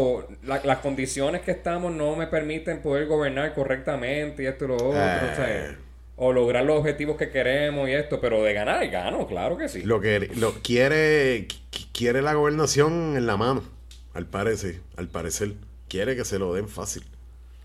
[0.44, 4.74] la- las condiciones que estamos no me permiten poder gobernar correctamente y esto y lo
[4.76, 5.32] otro, Eh.
[5.34, 5.74] ¿sabes?
[6.16, 9.82] O lograr los objetivos que queremos y esto, pero de ganar, gano, claro que sí.
[9.82, 13.62] Lo que lo, quiere, qu- quiere la gobernación en la mano,
[14.14, 15.52] al parecer, al parecer.
[15.88, 17.04] Quiere que se lo den fácil.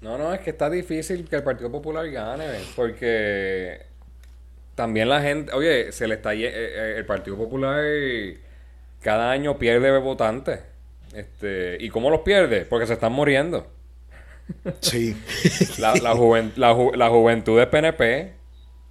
[0.01, 3.81] No, no, es que está difícil que el Partido Popular gane, porque
[4.75, 7.83] también la gente, oye, se le está eh, eh, el Partido Popular
[9.01, 10.59] cada año pierde votantes.
[11.13, 12.65] Este, ¿y cómo los pierde?
[12.65, 13.67] Porque se están muriendo.
[14.79, 15.15] Sí.
[15.77, 18.33] La, la, juven- la, ju- la juventud es PNP.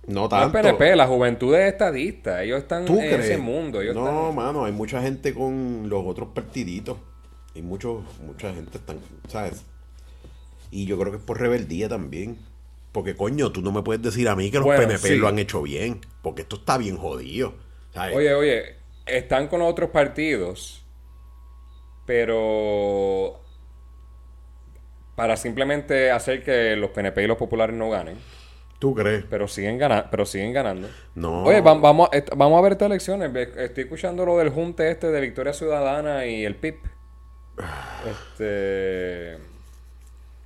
[0.06, 0.52] no No es tanto.
[0.52, 2.42] PNP, la juventud es estadista.
[2.42, 3.24] Ellos están ¿Tú en crees?
[3.26, 3.80] ese mundo.
[3.80, 6.98] Ellos no, están- mano, hay mucha gente con los otros partiditos.
[7.54, 9.64] Y muchos, mucha gente están, ¿sabes?
[10.70, 12.38] Y yo creo que es por rebeldía también.
[12.92, 15.16] Porque, coño, tú no me puedes decir a mí que los Bueno, PNP sí.
[15.16, 16.00] lo han hecho bien.
[16.22, 17.54] Porque esto está bien jodido.
[17.94, 18.16] ¿sabes?
[18.16, 18.74] Oye, oye,
[19.06, 20.84] están con otros partidos,
[22.06, 23.40] pero
[25.16, 28.16] para simplemente hacer que los PNP y los populares no ganen,
[28.78, 29.24] ¿Tú crees?
[29.28, 30.88] pero siguen ganando, pero siguen ganando.
[31.14, 31.44] No.
[31.44, 33.30] Oye, vam- vamos, a, vamos a ver estas elecciones.
[33.56, 36.78] Estoy escuchando lo del junte este de Victoria Ciudadana y el PIP.
[38.08, 39.38] Este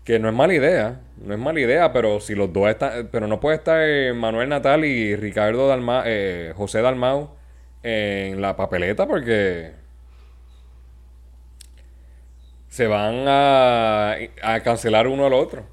[0.05, 3.27] que no es mala idea, no es mala idea, pero si los dos están, pero
[3.27, 7.31] no puede estar Manuel Natal y Ricardo Dalma, eh, José Dalmau
[7.83, 9.73] en la papeleta porque
[12.69, 15.65] se van a, a cancelar uno al otro.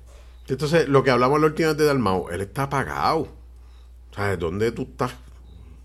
[0.47, 3.27] Entonces, lo que hablamos la última vez de Dalmau, él está apagado.
[4.15, 4.37] ¿Sabes?
[4.37, 5.13] ¿Dónde tú estás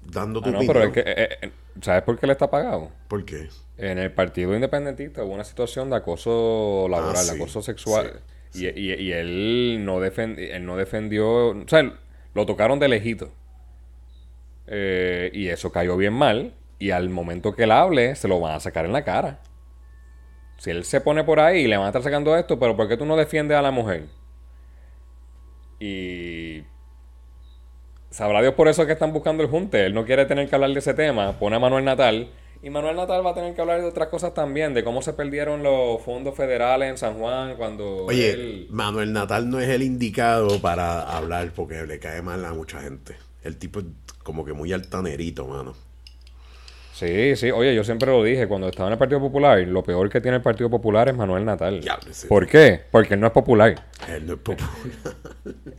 [0.04, 0.74] dando tu Ah, no, opinión?
[0.74, 2.90] pero es que, eh, eh, ¿sabes por qué le está pagado?
[3.08, 3.48] ¿Por qué?
[3.78, 8.20] En el Partido Independentista hubo una situación de acoso laboral, Ah, sí, acoso sexual.
[8.54, 8.66] Y,
[9.12, 11.48] él, no él no defendió.
[11.48, 11.92] O sea,
[12.34, 13.32] lo tocaron de lejito.
[14.66, 16.54] Eh, y eso cayó bien mal.
[16.78, 19.40] Y al momento que él hable, se lo van a sacar en la cara.
[20.58, 22.88] Si él se pone por ahí y le van a estar sacando esto, pero ¿por
[22.88, 24.04] qué tú no defiendes a la mujer?
[25.80, 26.62] Y.
[28.10, 29.84] Sabrá Dios por eso que están buscando el junte.
[29.84, 31.38] Él no quiere tener que hablar de ese tema.
[31.38, 32.30] Pone a Manuel Natal.
[32.62, 34.74] Y Manuel Natal va a tener que hablar de otras cosas también.
[34.74, 38.66] De cómo se perdieron los fondos federales en San Juan cuando Oye, él...
[38.70, 43.16] Manuel Natal no es el indicado para hablar porque le cae mal a mucha gente.
[43.44, 43.86] El tipo es
[44.22, 45.74] como que muy altanerito, mano.
[46.92, 47.50] Sí, sí.
[47.50, 48.48] Oye, yo siempre lo dije.
[48.48, 51.44] Cuando estaba en el Partido Popular, lo peor que tiene el Partido Popular es Manuel
[51.44, 51.80] Natal.
[52.08, 52.80] Ese- ¿Por qué?
[52.90, 53.74] Porque él no es popular.
[54.08, 54.70] Él no es popular.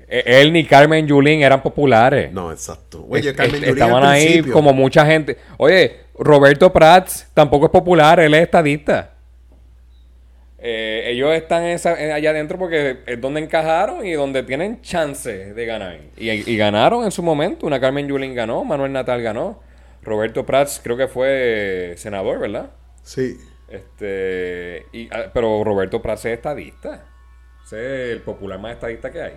[0.07, 2.31] Eh, Él ni Carmen Yulín eran populares.
[2.31, 3.03] No, exacto.
[3.09, 4.53] Oye, Carmen est- Yulín estaban ahí principio.
[4.53, 5.37] como mucha gente.
[5.57, 9.11] Oye, Roberto Prats tampoco es popular, él es estadista.
[10.59, 14.81] Eh, ellos están en esa- en- allá adentro porque es donde encajaron y donde tienen
[14.81, 15.99] chance de ganar.
[16.17, 17.67] Y, y ganaron en su momento.
[17.67, 19.61] Una Carmen Yulín ganó, Manuel Natal ganó.
[20.01, 22.71] Roberto Prats creo que fue senador, ¿verdad?
[23.03, 23.37] Sí.
[23.69, 27.05] Este, y, ah, pero Roberto Prats es estadista.
[27.63, 29.33] Ese es el popular más estadista que hay.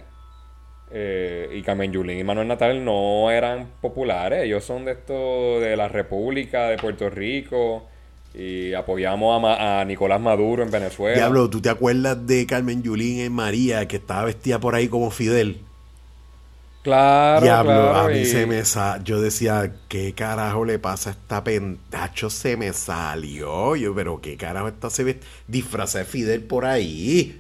[0.93, 4.45] Eh, y Carmen Yulín y Manuel Natal no eran populares.
[4.45, 7.87] Ellos son de esto de la República de Puerto Rico.
[8.35, 11.17] Y apoyamos a, Ma- a Nicolás Maduro en Venezuela.
[11.17, 15.11] Diablo, ¿tú te acuerdas de Carmen Yulín en María que estaba vestida por ahí como
[15.11, 15.61] Fidel?
[16.83, 17.95] Claro, Diablo, claro.
[17.95, 22.31] a mí y- se me sa Yo decía, ¿qué carajo le pasa a esta pentacho?
[22.31, 23.77] Se me salió.
[23.77, 27.40] Yo, pero ¿qué carajo esta se ve disfrazada de Fidel por ahí?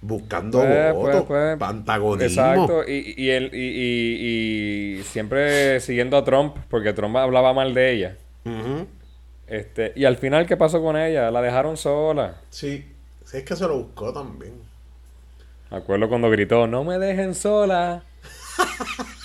[0.00, 1.24] Buscando Pues, votos.
[1.26, 2.42] pues, pues, Antagonismo.
[2.42, 7.74] Exacto, y, y, él- y, y- y siempre siguiendo a Trump, porque Trump hablaba mal
[7.74, 8.16] de ella.
[9.48, 11.30] Este, y al final, ¿qué pasó con ella?
[11.30, 12.36] La dejaron sola.
[12.50, 12.86] Sí.
[13.24, 14.52] Sí, es que se lo buscó también.
[15.70, 18.02] Me acuerdo cuando gritó, no me dejen sola.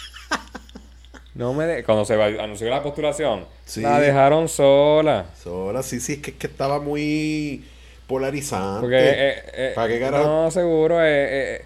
[1.36, 1.84] no me de-".
[1.84, 3.82] Cuando se anunció la postulación, Sí.
[3.82, 5.26] la dejaron sola.
[5.42, 7.66] Sola, sí, sí, es que, es que estaba muy
[8.14, 8.82] polarizante.
[8.82, 10.26] Porque, eh, eh, ¿Para qué carajo?
[10.26, 11.62] no, seguro, eh,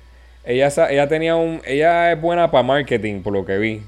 [0.45, 3.81] ella, ella tenía un, ella es buena para marketing, por lo que vi.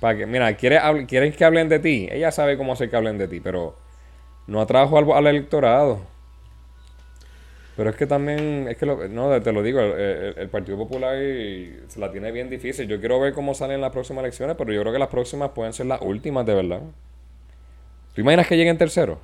[0.00, 2.08] Para que, mira, ¿quieres, ¿quieres que hablen de ti?
[2.10, 3.76] Ella sabe cómo hacer que hablen de ti, pero
[4.46, 6.00] no atrajo al, al electorado.
[7.76, 10.76] Pero es que también, es que lo- no, te lo digo, el, el- el Partido
[10.76, 11.16] Popular
[11.88, 12.86] se la tiene bien difícil.
[12.86, 15.72] Yo quiero ver cómo salen las próximas elecciones, pero yo creo que las próximas pueden
[15.72, 16.80] ser las últimas, de verdad.
[18.14, 19.18] ¿Tú imaginas que lleguen tercero?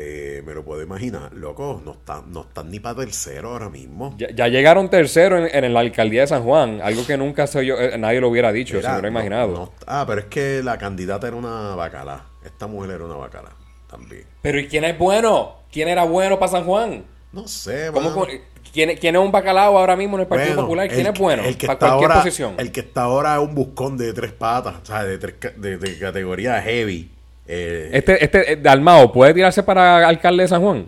[0.00, 1.32] Eh, me lo puedo imaginar.
[1.32, 4.14] Loco, no están, no están ni para tercero ahora mismo.
[4.16, 7.58] Ya, ya llegaron tercero en, en la alcaldía de San Juan, algo que nunca se
[7.58, 9.52] oyó- eh, nadie lo hubiera dicho, Mira, se hubiera no- imaginado.
[9.54, 12.26] no- ah, pero es que la candidata era una bacala.
[12.44, 13.50] Esta mujer era una bacala
[13.90, 14.22] también.
[14.40, 15.56] Pero ¿y quién es bueno?
[15.72, 17.02] ¿Quién era bueno para San Juan?
[17.32, 18.24] No sé, ¿Cómo,
[18.72, 20.88] quién, quién es un bacalao ahora mismo en el Partido Bueno, Popular?
[20.88, 22.54] ¿Quién el- es bueno El que, para está cualquier ahora, posición?
[22.58, 25.76] el que está ahora es un buscón de tres patas, o sea, de, tres, de,
[25.76, 27.10] de categoría heavy.
[27.48, 30.86] Eh, Este, este eh, Dalmao, ¿puede tirarse para alcalde de San Juan?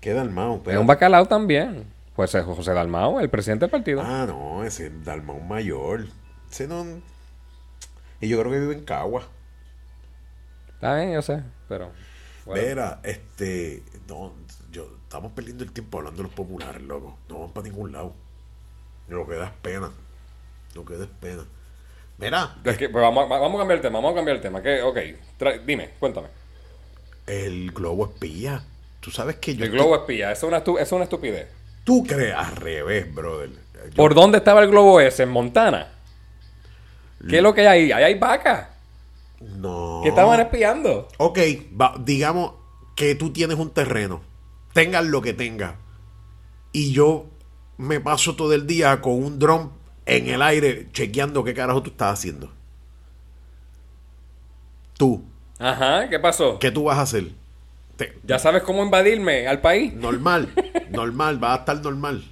[0.00, 1.84] queda el mao, Es un bacalao también.
[2.14, 4.00] Pues es José Dalmao, el presidente del partido.
[4.02, 6.06] Ah, no, ese es Dalmau mayor.
[6.50, 6.86] Ese no.
[8.20, 9.24] Y yo creo que vive en Cagua.
[10.74, 11.90] Está bien, yo sé, pero...
[12.46, 12.62] bueno.
[12.62, 13.82] Vera, este.
[14.08, 14.32] No,
[14.70, 17.18] yo, estamos perdiendo el tiempo hablando de los populares, loco.
[17.28, 18.14] No van para ningún lado.
[19.08, 19.90] Lo que da es pena.
[20.74, 21.44] Lo que da es pena.
[22.64, 24.62] Es que, pues, vamos, a- vamos a cambiar el tema, vamos a cambiar el tema.
[24.62, 24.96] Que, ok,
[25.38, 26.28] tra- dime, cuéntame.
[27.26, 28.62] el globo espía.
[29.00, 29.64] Tú sabes que yo.
[29.64, 31.48] El globo espía, eso es una, estu- es una estupidez.
[31.84, 33.50] Tú crees al revés, brother.
[33.50, 35.24] Yo- ¿Por dónde estaba el globo ese?
[35.24, 35.88] ¿En Montana?
[37.28, 37.92] ¿Qué es lo que hay ahí?
[37.92, 38.68] Ahí hay vacas
[39.40, 40.00] No.
[40.02, 41.08] que estaban espiando.
[41.18, 41.38] Ok,
[41.80, 42.52] va- digamos
[42.94, 44.22] que tú tienes un terreno,
[44.72, 45.74] tengas lo que tengas,
[46.72, 47.26] y yo
[47.78, 49.72] me paso todo el día con un dron
[50.06, 52.50] en el aire chequeando qué carajo tú estás haciendo.
[54.96, 55.22] Tú,
[55.58, 56.58] Ajá, ¿qué pasó?
[56.58, 57.28] ¿qué tú vas a hacer?
[57.96, 59.92] Te- ¿Ya sabes cómo invadirme al país?
[59.94, 60.52] normal,
[60.90, 62.24] normal, va a estar normal.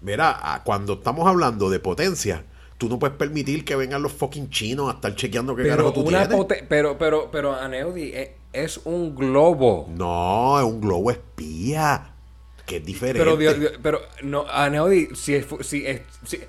[0.00, 2.44] Mira, cuando estamos hablando de potencia,
[2.76, 5.92] tú no puedes permitir que vengan los fucking chinos a estar chequeando qué Pero, carajo
[5.94, 6.46] tú una tienes.
[6.68, 9.88] pero, pero, pero, Aneudi, eh, es un globo.
[9.94, 12.10] No, es un globo espía.
[12.66, 13.18] Que es diferente.
[13.18, 16.40] Pero, Dios- Dios- pero, no, Aneudi, si, es si, es- si-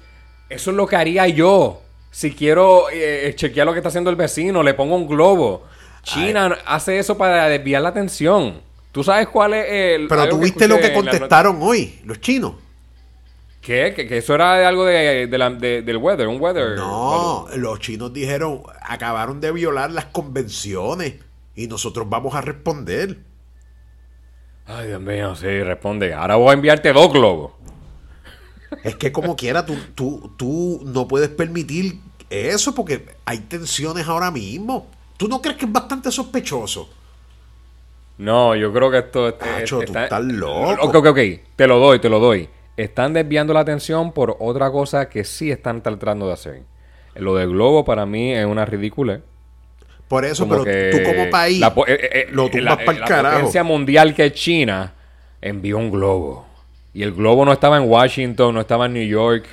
[0.49, 1.81] eso es lo que haría yo.
[2.12, 5.63] Si quiero eh, chequear lo que está haciendo el vecino, le pongo un globo.
[6.03, 8.62] China hace eso para desviar la atención.
[8.91, 10.08] ¿Tú sabes cuál es el...
[10.08, 12.53] Pero tú viste lo que contestaron hoy, los chinos.
[13.60, 13.93] ¿Qué?
[13.95, 16.77] ¿Que, que eso era algo de, de la- de- del weather, un weather.
[16.77, 21.15] No, los chinos dijeron, acabaron de violar las convenciones
[21.56, 23.17] y nosotros vamos a responder.
[24.67, 26.13] Ay, Dios mío, sí, responde.
[26.13, 27.54] Ahora voy a enviarte dos globos.
[28.86, 34.31] Es que como quiera, tú, tú, tú no puedes permitir eso porque hay tensiones ahora
[34.31, 34.88] mismo.
[35.17, 36.90] ¿Tú no crees que es bastante sospechoso?
[38.17, 40.77] No, yo creo que esto es- Tacho, es- tú estás loco.
[40.88, 41.19] Ok, ok, ok.
[41.56, 42.48] Te lo doy, te lo doy.
[42.77, 46.62] Están desviando la atención por otra cosa que sí están tratando de hacer.
[47.15, 49.21] Lo del globo para mí es una ridícula.
[50.08, 52.86] Por eso, Como pero tú como país la po- eh, eh, lo eh, tumbas la-
[52.86, 53.36] para el la carajo.
[53.38, 54.94] potencia mundial que es China
[55.42, 56.44] envió un globo.
[56.96, 59.46] Y el globo no estaba en Washington, no estaba en New York.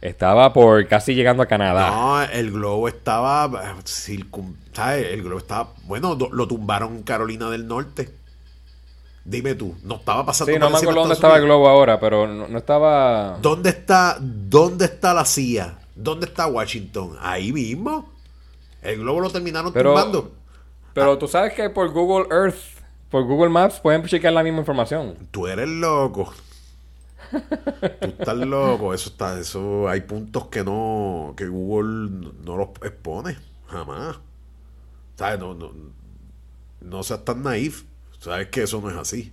[0.00, 1.90] Estaba por casi llegando a Canadá.
[1.92, 3.48] No, el globo estaba
[3.84, 5.06] circun- ¿sabes?
[5.12, 8.12] El globo estaba, bueno, lo tumbaron en Carolina del Norte.
[9.24, 12.26] Dime tú, no estaba pasando Sí, no me acuerdo dónde estaba el globo ahora, pero
[12.26, 13.38] no, no estaba...
[13.40, 15.78] ¿Dónde está, ¿Dónde está la CIA?
[15.94, 17.16] ¿Dónde está Washington?
[17.20, 18.10] Ahí mismo.
[18.82, 20.32] El globo lo terminaron Pero- tumbando.
[20.94, 22.58] Pero tú sabes que por Google Earth,
[23.08, 25.14] por Google Maps, pueden chequear la misma información.
[25.30, 26.34] Tú eres loco.
[28.00, 28.94] Tú estás loco.
[28.94, 33.36] Eso está, eso hay puntos que no, que Google no- los expone.
[33.68, 34.18] Jamás.
[35.16, 35.38] ¿Sabes?
[35.40, 35.72] No, no,
[36.80, 37.84] no seas tan naif.
[38.20, 39.32] Sabes que eso no es así.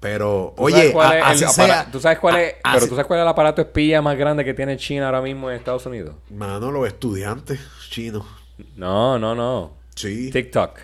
[0.00, 1.90] Pero, ¿Tú oye, a- el sea.
[1.90, 4.16] ¿tú sabes cuál es, a- pero así- tú sabes cuál es el aparato espía más
[4.16, 6.14] grande que tiene China ahora mismo en Estados Unidos?
[6.30, 7.58] Mano, los estudiantes
[7.90, 8.24] chinos.
[8.76, 9.72] No, no, no.
[9.96, 10.30] Sí.
[10.30, 10.78] TikTok.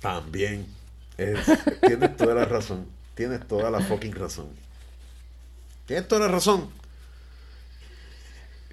[0.00, 0.66] También.
[1.18, 1.46] Es-
[1.86, 2.86] tienes toda la razón.
[3.14, 4.46] Tienes toda la fucking razón.
[5.88, 6.68] Tienes toda la razón.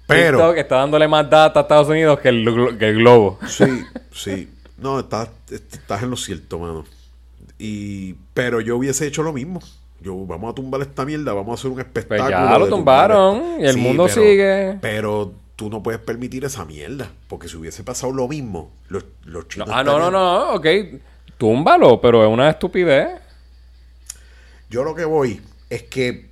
[0.06, 0.38] Pero.
[0.38, 3.38] TikTok está dándole más data a Estados Unidos que el, glo- que el globo.
[3.48, 3.64] Sí,
[4.12, 4.52] sí.
[4.78, 6.84] No, estás, estás en lo cierto, mano.
[7.58, 9.60] Y, pero yo hubiese hecho lo mismo.
[10.00, 12.18] Yo, vamos a tumbar esta mierda, vamos a hacer un espectáculo.
[12.28, 14.78] Pues ya lo tumbaron, y el mundo pero- sigue.
[14.82, 17.10] Pero tú no puedes permitir esa mierda.
[17.28, 19.68] Porque si hubiese pasado lo mismo, los, los No, chinos.
[19.72, 20.66] ah, no, no, no, ok.
[21.38, 23.08] Túmbalo, pero es una estupidez.
[24.68, 25.40] Yo lo que voy
[25.70, 26.25] es que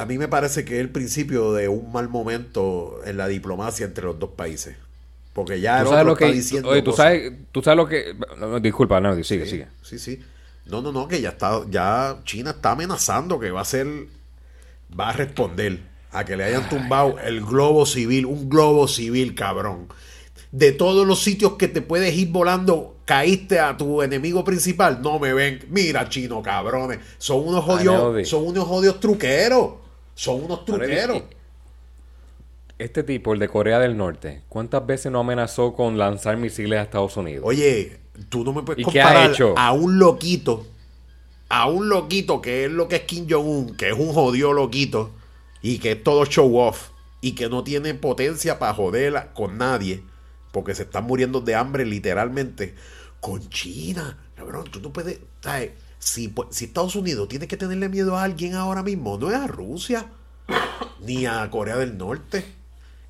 [0.00, 3.84] a mí me parece que es el principio de un mal momento en la diplomacia
[3.84, 4.76] entre los dos países.
[5.34, 6.24] Porque ya el otro lo que.
[6.24, 6.68] está diciendo.
[6.70, 8.14] Oye, tú sabes, tú sabes lo que.
[8.38, 9.66] no, no, disculpa, no, sigue, Sí, sigue.
[9.82, 10.20] Sí, sí.
[10.66, 13.86] No, no, no, que ya está, ya China está amenazando que va a ser,
[14.98, 15.80] va a responder
[16.12, 19.88] a que le hayan tumbado el globo civil, un globo civil, cabrón.
[20.50, 25.00] De todos los sitios que te puedes ir volando, caíste a tu enemigo principal.
[25.02, 25.64] No me ven.
[25.68, 27.00] Mira, chino, cabrones.
[27.18, 27.86] Son unos Aneudi.
[27.86, 29.80] jodidos, son unos jodidos truqueros.
[30.20, 31.22] Son unos truqueros.
[32.76, 36.82] Este tipo, el de Corea del Norte, ¿cuántas veces no amenazó con lanzar misiles a
[36.82, 37.42] Estados Unidos?
[37.46, 40.66] Oye, tú no me puedes ¿Y qué ha comparar a un loquito,
[41.48, 45.10] a un loquito que es lo que es Kim Jong-un, que es un jodido loquito
[45.62, 46.90] y que es todo show off
[47.22, 50.02] y que no tiene potencia para joderla con nadie
[50.52, 52.74] porque se están muriendo de hambre literalmente
[53.20, 54.18] con China.
[54.36, 55.70] Cabrón, tú no puedes, ¿sabes?
[56.00, 59.36] Si, pu- si Estados Unidos tiene que tenerle miedo a alguien ahora mismo, no es
[59.36, 60.06] a Rusia
[61.00, 62.44] ni a Corea del Norte,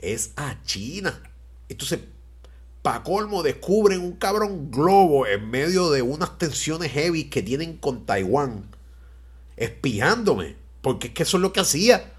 [0.00, 1.22] es a China.
[1.68, 2.00] Entonces,
[2.82, 8.04] pa' colmo, descubren un cabrón globo en medio de unas tensiones heavy que tienen con
[8.06, 8.64] Taiwán,
[9.56, 12.12] espiándome, porque es que eso es lo que hacía.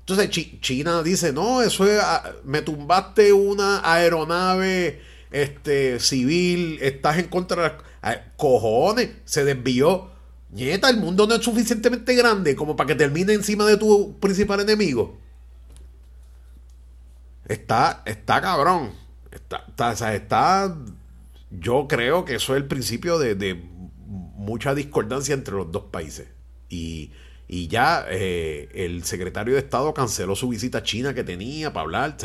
[0.00, 7.18] Entonces Chi- China dice, no, eso es, ah, me tumbaste una aeronave este, civil, estás
[7.18, 8.08] en contra de...
[8.08, 8.12] la-".
[8.12, 10.10] Ah, Cojones, se desvió.
[10.50, 14.60] Nieta, el mundo no es suficientemente grande como para que termine encima de tu principal
[14.60, 15.18] enemigo.
[17.48, 18.90] Está, está cabrón.
[19.30, 20.76] Está, está, está-
[21.50, 23.62] yo creo que eso es el principio de,
[24.04, 26.28] mucha discordancia entre los dos países.
[26.68, 27.12] Y,
[27.68, 32.16] ya eh, el secretario de Estado canceló su visita a China que tenía para hablar.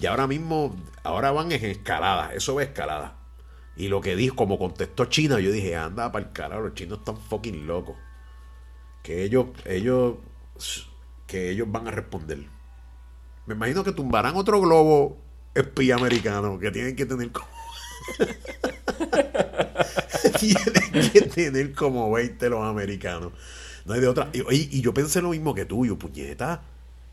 [0.00, 2.34] Y ahora mismo, ahora van en escalada.
[2.34, 3.16] Eso va escalada.
[3.76, 6.98] Y lo que dijo, como contestó China, yo dije, anda para el carajo, los chinos
[6.98, 7.96] están fucking locos.
[9.02, 10.16] Que ellos, ellos,
[11.26, 12.46] que ellos van a responder.
[13.46, 15.18] Me imagino que tumbarán otro globo
[15.54, 17.48] espía americano que tienen que tener como.
[20.38, 23.32] tienen que tener como 20 los americanos.
[23.84, 24.30] No hay de otra.
[24.32, 26.62] Y, y yo pensé lo mismo que tú, yo, puñeta.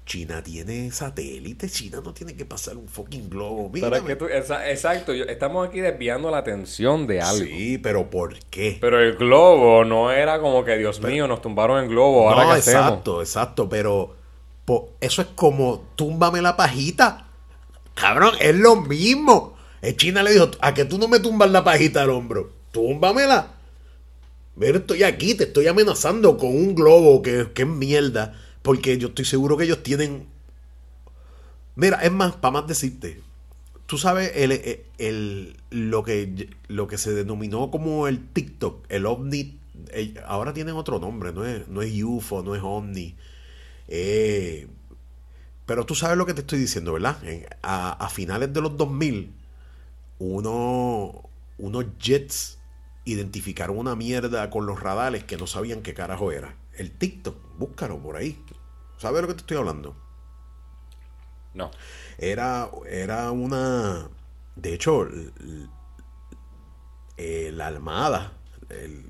[0.10, 3.70] China tiene satélite, China no tiene que pasar un fucking globo.
[3.72, 4.07] Pero Mírame.
[4.07, 7.45] que tú- esa- exacto, yo- estamos aquí desviando la atención de algo.
[7.45, 8.80] Sí, pero ¿por qué?
[8.82, 12.53] Pero el globo no era como que, Dios mío, nos tumbaron el globo, ahora no,
[12.53, 12.86] qué hacemos.
[12.88, 14.16] exacto, exacto, pero
[14.66, 17.28] po- eso es como túmbame la pajita.
[17.93, 19.53] Cabrón, es lo mismo.
[19.84, 23.51] El China le dijo, a que tú no me tumbas la pajita al hombro, túmbamela.
[24.55, 29.10] Mira, estoy aquí, te estoy amenazando con un globo que, que es mierda, porque yo
[29.10, 30.28] estoy seguro que ellos tienen...
[31.76, 33.22] Mira, es más, para más decirte,
[33.86, 39.05] tú sabes el, el- el- lo, que, lo que se denominó como el TikTok, el
[39.05, 39.60] ovni,
[39.91, 43.16] eh, ahora tienen otro nombre, no es, no es UFO, no es ovni.
[43.88, 44.68] Eh,
[45.66, 47.18] pero tú sabes lo que te estoy diciendo, ¿verdad?
[47.64, 49.34] A finales de los 2000,
[50.20, 52.60] uno, unos jets
[53.05, 56.55] identificaron una mierda con los radares que no sabían qué carajo era.
[56.78, 58.38] El TikTok, búscalo por ahí.
[59.00, 59.95] ¿Sabes de lo que te estoy hablando?
[61.54, 61.72] No.
[62.18, 64.10] Era, era una.
[64.56, 65.08] De hecho,
[67.18, 68.34] eh, la Armada
[68.70, 69.06] el-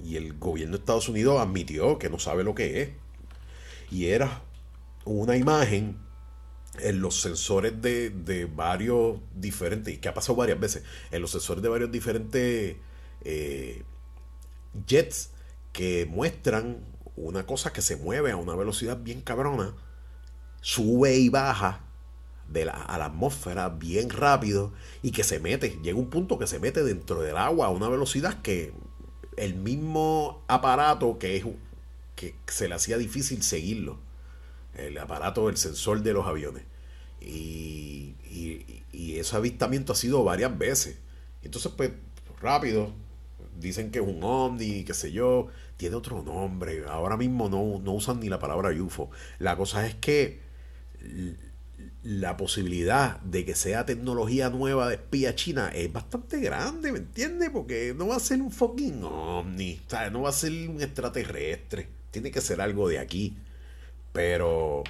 [0.00, 2.90] y el gobierno de Estados Unidos admitió que no sabe lo que es.
[3.90, 4.42] Y era
[5.04, 5.98] una imagen
[6.80, 11.30] en los sensores de, de varios diferentes, y que ha pasado varias veces, en los
[11.30, 12.76] sensores de varios diferentes
[13.22, 13.82] eh,
[14.86, 15.30] jets
[15.72, 16.78] que muestran
[17.16, 19.74] una cosa que se mueve a una velocidad bien cabrona,
[20.60, 21.80] sube y baja
[22.48, 26.46] de la, a la atmósfera bien rápido y que se mete, llega un punto que
[26.46, 28.72] se mete dentro del agua a una velocidad que
[29.36, 31.44] el mismo aparato que, es,
[32.14, 33.98] que se le hacía difícil seguirlo,
[34.74, 36.64] el aparato, el sensor de los aviones.
[37.20, 38.82] Y, y,
[39.18, 40.98] ese avistamiento ha sido varias veces.
[41.42, 41.92] Entonces, pues,
[42.40, 42.92] rápido,
[43.58, 45.48] dicen que es un ovni, qué sé yo,
[45.82, 46.84] tiene otro nombre.
[46.86, 49.10] Ahora mismo no, no usan ni la palabra UFO.
[49.40, 50.38] La cosa es que
[52.04, 57.50] la posibilidad de que sea tecnología nueva de espía china es bastante grande, ¿me entiendes?
[57.50, 59.80] Porque no va a ser un fucking ovni,
[60.12, 63.36] no va a ser un extraterrestre, tiene que ser algo de aquí.
[64.12, 64.84] Pero,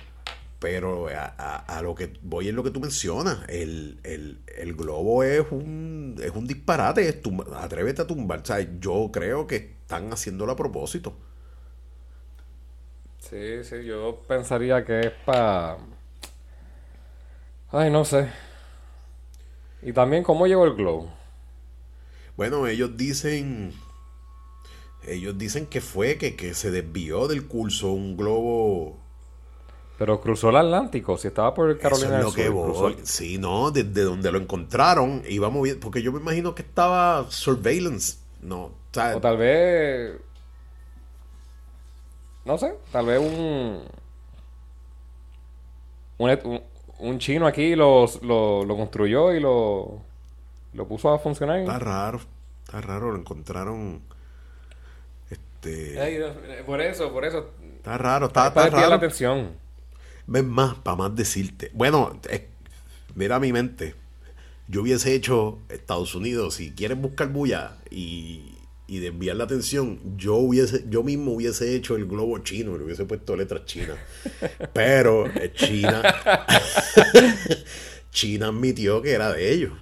[0.63, 3.99] pero a, lo que voy es lo que tú mencionas, el,
[4.77, 7.19] globo es un, es un disparate, es
[7.57, 8.43] atrévete a tumbar,
[8.79, 11.15] yo creo que están haciéndolo a propósito.
[13.19, 15.79] Sí, sí, yo pensaría que es para
[17.75, 18.29] Ay, no sé.
[19.81, 21.11] Y también, ¿cómo llegó el globo?
[22.37, 23.73] Bueno, ellos dicen.
[25.09, 29.02] Ellos dicen que fue que, se desvió del curso un globo.
[30.03, 33.71] Pero cruzó el Atlántico, si estaba por el Carolina Eso es lo que Sí, no,
[33.71, 35.79] desde donde lo encontraron iba moviendo.
[35.79, 38.19] Porque yo me imagino que estaba surveillance.
[38.41, 40.19] No, o, tal vez.
[42.45, 43.85] No sé, tal vez un,
[46.19, 46.63] un,
[46.99, 50.01] un chino aquí lo, lo, construyó y lo,
[50.73, 51.61] lo puso a funcionar.
[51.61, 52.21] Está raro,
[52.65, 54.03] está raro, lo encontraron.
[55.31, 56.35] Este.
[56.67, 57.51] por eso, por eso.
[57.77, 58.89] Está raro, está, está raro.
[58.89, 59.62] la atención.
[60.27, 61.71] Ven más, para más decirte.
[61.75, 62.19] Bueno,
[63.15, 63.95] mira mi mente.
[64.69, 68.53] Yo hubiese hecho Estados Unidos, si quieren buscar bulla y
[68.93, 72.85] y de enviar la atención, yo hubiese, yo mismo hubiese hecho el globo chino, le
[72.85, 73.97] hubiese puesto letras chinas.
[74.75, 76.03] Pero eh, China,
[78.11, 79.73] China admitió que era de ellos.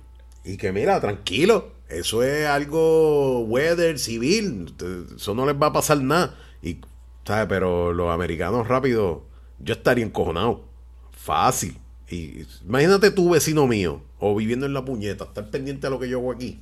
[0.44, 4.72] Y que mira, tranquilo, eso es algo weather, civil,
[5.16, 6.38] eso no les va a pasar nada.
[6.62, 6.78] Y,
[7.26, 7.46] ¿sabes?
[7.48, 9.24] Pero los americanos rápido,
[9.60, 10.64] yo estaría encojonado.
[11.12, 11.78] Fácil.
[12.08, 16.08] Y imagínate tu vecino mío, o viviendo en la puñeta, estar pendiente de lo que
[16.08, 16.60] yo hago aquí,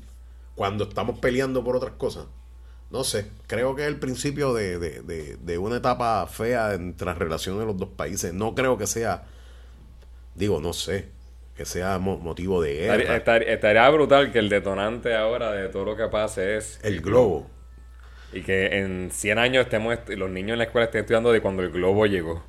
[0.55, 2.27] cuando estamos peleando por otras cosas
[2.91, 7.67] no sé, creo que es el principio de, una etapa fea entre las relaciones de
[7.67, 8.33] los dos países.
[8.33, 9.25] No creo que sea,
[10.35, 11.09] digo, no sé,
[11.55, 13.17] que sea motivo de guerra.
[13.17, 16.81] Estaría, brutal que el detonante ahora de todo lo que pase es...
[16.83, 17.51] El, globo.
[18.33, 21.63] Y que en 100 años estemos, los niños en la escuela estén estudiando de cuando
[21.63, 22.43] el globo llegó.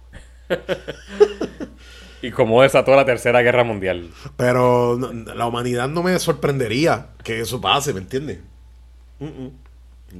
[2.21, 4.09] y cómo desató la tercera guerra mundial.
[4.37, 8.39] Pero la humanidad no me sorprendería que eso pase, ¿me entiendes?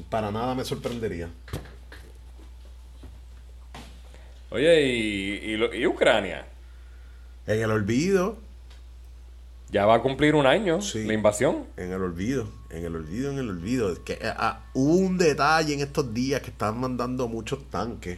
[0.10, 1.30] Para nada me sorprendería.
[4.52, 6.46] Oye, ¿y, Ucrania?
[7.46, 8.38] En el olvido.
[9.72, 11.68] Ya va a cumplir un año la invasión.
[11.78, 14.04] En el olvido, en el olvido, en el olvido.
[14.04, 18.18] Que, ah, un detalle en estos días que están mandando muchos tanques.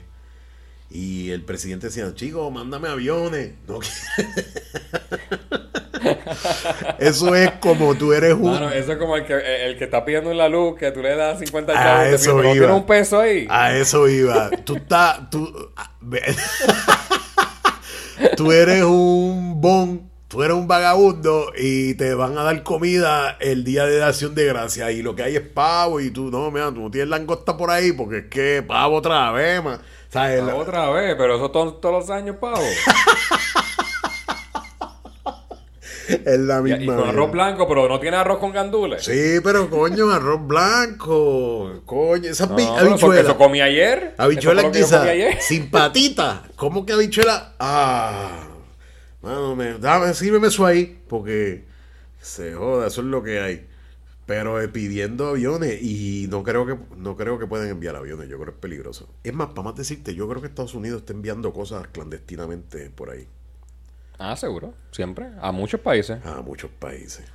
[0.93, 3.53] Y el presidente decía, chicos, mándame aviones.
[3.65, 3.79] No,
[6.99, 8.61] eso es como tú eres un.
[8.73, 11.15] eso es como el que, el que está pidiendo en la luz que tú le
[11.15, 11.87] das 50 chavos.
[11.87, 12.75] A eso iba.
[12.75, 13.47] un peso ahí?
[13.49, 14.49] A eso iba.
[14.65, 15.29] Tú estás.
[15.29, 15.71] Tú,
[18.35, 20.11] tú eres un bon.
[20.27, 24.45] Tú eres un vagabundo y te van a dar comida el día de acción de
[24.45, 27.57] gracia y lo que hay es pavo y tú no, mira, tú no tienes langosta
[27.57, 29.81] por ahí porque es que pavo otra vez, man.
[30.11, 32.61] Pavo otra vez, pero eso todos, todos los años pavo.
[36.07, 36.83] es la misma.
[36.83, 39.03] Y, con arroz blanco, pero no tiene arroz con gandules.
[39.03, 41.81] Sí, pero coño, arroz blanco.
[41.85, 43.21] Coño, esa no, habichuela.
[43.21, 44.15] ¿Eso comí ayer?
[44.17, 45.07] Habichuela quizás.
[45.39, 46.43] Sin patita.
[46.55, 47.53] ¿Cómo que habichuela?
[47.59, 48.47] Ah.
[49.21, 50.99] Mano, me, dame, sírveme eso ahí.
[51.07, 51.65] Porque
[52.21, 53.67] se joda, eso es lo que hay.
[54.25, 58.37] Pero eh, pidiendo aviones y no creo que no creo que puedan enviar aviones, yo
[58.37, 59.09] creo que es peligroso.
[59.23, 63.09] Es más, para más decirte, yo creo que Estados Unidos está enviando cosas clandestinamente por
[63.09, 63.27] ahí.
[64.19, 65.29] Ah, seguro, siempre.
[65.41, 66.23] A muchos países.
[66.25, 67.25] A muchos países.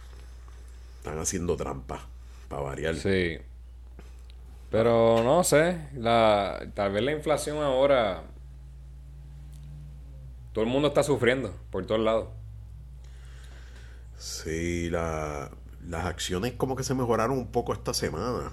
[0.99, 2.07] Están haciendo trampa,
[2.49, 2.95] para variar.
[2.95, 3.39] Sí.
[4.71, 8.23] Pero no sé, la, tal vez la inflación ahora...
[10.53, 12.29] Todo el mundo está sufriendo por todos lados.
[14.17, 15.51] Sí, la,
[15.89, 18.53] las acciones como que se mejoraron un poco esta semana,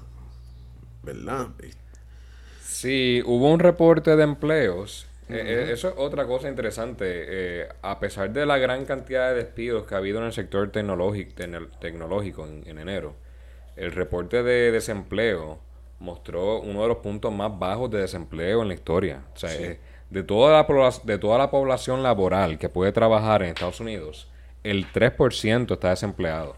[1.01, 1.47] ¿verdad?
[2.61, 7.05] Sí, hubo un reporte de empleos eh, eh, eso es otra cosa interesante.
[7.07, 10.71] Eh, a pesar de la gran cantidad de despidos que ha habido en el sector
[10.71, 11.43] tecnológico,
[12.45, 13.15] en, enero,
[13.75, 15.59] el reporte de desempleo
[15.99, 19.23] mostró uno de los puntos más bajos de desempleo en la historia.
[19.33, 19.79] O sea, eh,
[20.09, 24.29] de, toda la, de toda la población laboral que puede trabajar en Estados Unidos,
[24.63, 26.55] el 3% está desempleado.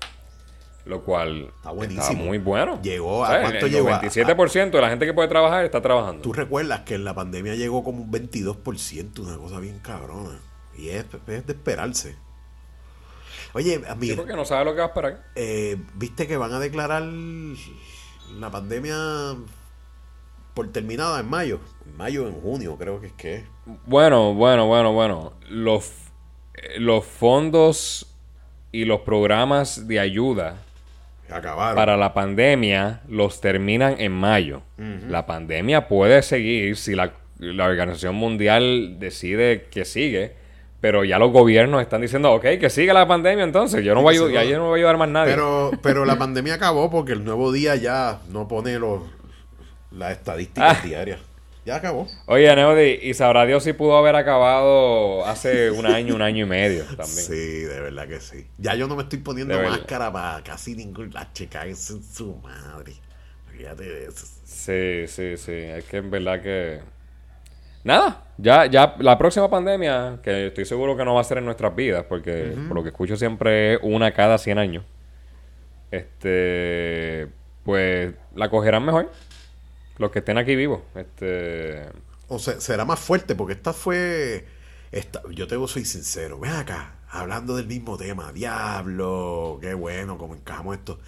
[0.86, 2.24] Lo cual Está buenísimo.
[2.26, 2.80] muy bueno.
[2.84, 3.90] Llegó, ¿a cuánto el llegó?
[3.90, 6.22] A- 97% de la gente que puede trabajar está trabajando.
[6.22, 10.40] Tú recuerdas que en la pandemia llegó como un 22%, una cosa bien cabrona.
[10.78, 12.16] Y es, es de esperarse.
[13.54, 15.24] Oye, Sí, porque no sabe lo que va a esperar.
[15.36, 18.96] eh, ¿viste que van a declarar la pandemia
[20.54, 21.60] por terminada en mayo?
[21.86, 23.44] En mayo, en junio, creo que es que es.
[23.86, 25.34] Bueno, bueno, bueno, bueno.
[25.50, 25.92] Los,
[26.54, 28.08] eh, los fondos
[28.72, 30.62] y los programas de ayuda
[31.32, 31.76] Acabaron.
[31.76, 34.62] para la pandemia los terminan en mayo.
[35.10, 40.34] La pandemia puede seguir si la, la Organización Mundial decide que sigue,
[40.82, 43.84] pero ya los gobiernos están diciendo, ok, que siga la pandemia entonces.
[43.84, 45.32] Yo no voy a, yo no voy a ayudar más nadie.
[45.34, 49.02] Pero, pero la pandemia acabó porque el nuevo día ya no pone los,
[49.92, 50.86] las estadísticas Ah.
[50.86, 51.20] diarias.
[51.66, 52.08] Ya acabó.
[52.28, 56.48] Oye, Neody, y sabrá Dios si pudo haber acabado hace un año, un año y
[56.48, 57.08] medio también.
[57.08, 58.48] Sí, de verdad que sí.
[58.60, 61.12] Ya yo no me estoy poniendo máscara para casi ningún...
[61.12, 62.94] La chica es en su madre.
[63.58, 64.26] Fíjate de eso.
[64.44, 65.54] Sí, sí, sí.
[65.54, 66.82] Es que en verdad que.
[67.84, 71.46] Nada, ya, ya la próxima pandemia, que estoy seguro que no va a ser en
[71.46, 74.84] nuestras vidas, porque por lo que escucho siempre es una cada 100 años.
[75.92, 77.28] Este.
[77.64, 79.10] Pues la cogerán mejor.
[79.98, 80.82] Los que estén aquí vivos.
[80.96, 81.90] Este.
[82.28, 84.46] O sea, será más fuerte porque esta fue...
[84.92, 86.40] Esta, yo te soy sincero.
[86.40, 88.32] Ven acá, hablando del mismo tema.
[88.32, 91.00] Diablo, qué bueno, cómo encajamos esto.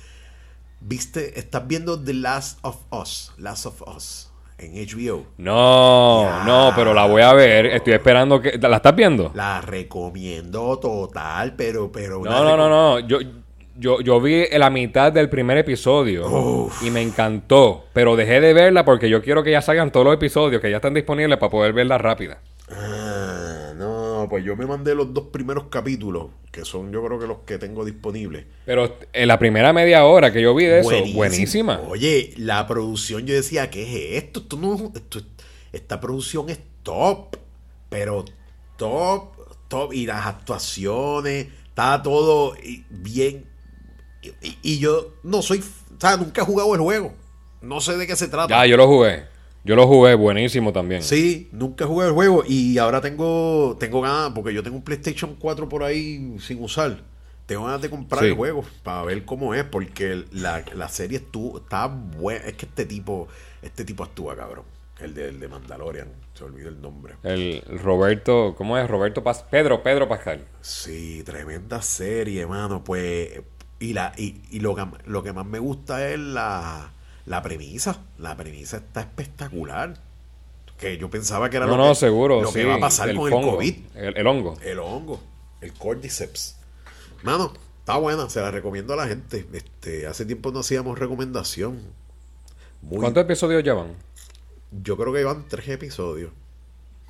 [0.80, 1.40] ¿Viste?
[1.40, 3.34] ¿Estás viendo The Last of Us?
[3.38, 4.32] Last of Us.
[4.60, 5.26] En HBO.
[5.38, 6.44] No, Ya.
[6.44, 7.68] no, pero la voy a ver.
[7.68, 8.58] Estoy esperando que.
[8.58, 9.32] ¿La estás viendo?
[9.36, 11.92] La recomiendo total, pero...
[11.92, 13.00] pero No, no, no, no.
[13.00, 13.20] Yo,
[13.78, 16.84] yo, yo vi la mitad del primer episodio Uf.
[16.84, 17.86] y me encantó.
[17.94, 20.78] Pero dejé de verla porque yo quiero que ya salgan todos los episodios que ya
[20.78, 22.42] están disponibles para poder verla rápida.
[22.70, 27.28] Ah, no, pues yo me mandé los dos primeros capítulos, que son yo creo que
[27.28, 28.46] los que tengo disponibles.
[28.66, 31.18] Pero en la primera media hora que yo vi de eso, Buenísimo.
[31.18, 31.82] buenísima.
[31.88, 33.84] Oye, la producción, yo decía, ¿qué
[34.18, 34.40] es esto?
[34.42, 35.22] Esto no es- esto-
[35.72, 37.36] esta producción es top,
[37.90, 38.26] pero
[38.78, 39.30] top,
[39.68, 39.94] top.
[39.94, 42.54] Y las actuaciones, está todo
[42.90, 43.46] bien.
[44.22, 47.14] Y, y- y yo no soy, o sea, nunca he jugado el juego.
[47.62, 48.48] No sé de qué se trata.
[48.50, 49.26] Ya, yo lo jugué.
[49.64, 51.04] Yo lo jugué, buenísimo también.
[51.04, 55.36] Sí, nunca jugué el juego y ahora tengo tengo ganas, porque yo tengo un PlayStation
[55.38, 57.04] 4 por ahí sin usar.
[57.46, 58.30] Tengo ganas de comprar Sí.
[58.30, 62.46] el juego para ver cómo es, porque la, la serie estuvo, está buena.
[62.46, 63.28] Es que este tipo,
[63.62, 64.66] este tipo actúa, cabrón.
[65.00, 67.16] El de, el de Mandalorian, se olvidó el nombre.
[67.24, 68.90] El el Roberto, ¿cómo es?
[68.90, 70.46] Roberto Paz, Pedro, Pedro Pascal.
[70.62, 72.84] Sí, tremenda serie, mano.
[72.84, 73.42] Pues,
[73.80, 76.92] y la, y, y lo, que, lo que más me gusta es la,
[77.26, 78.02] la premisa.
[78.18, 79.98] La premisa está espectacular.
[80.78, 82.42] Que yo pensaba que era No, lo no, que, seguro.
[82.42, 83.76] lo sí, que va a pasar el con el COVID.
[83.96, 84.58] El, el hongo.
[84.62, 85.20] El hongo,
[85.62, 86.56] el cordyceps.
[87.24, 89.48] Mano, está buena, se la recomiendo a la gente.
[89.54, 91.82] Este, hace tiempo no hacíamos recomendación.
[92.84, 93.96] Muy, ¿Cuántos episodios llevan?
[94.72, 96.32] Yo creo que iban tres episodios.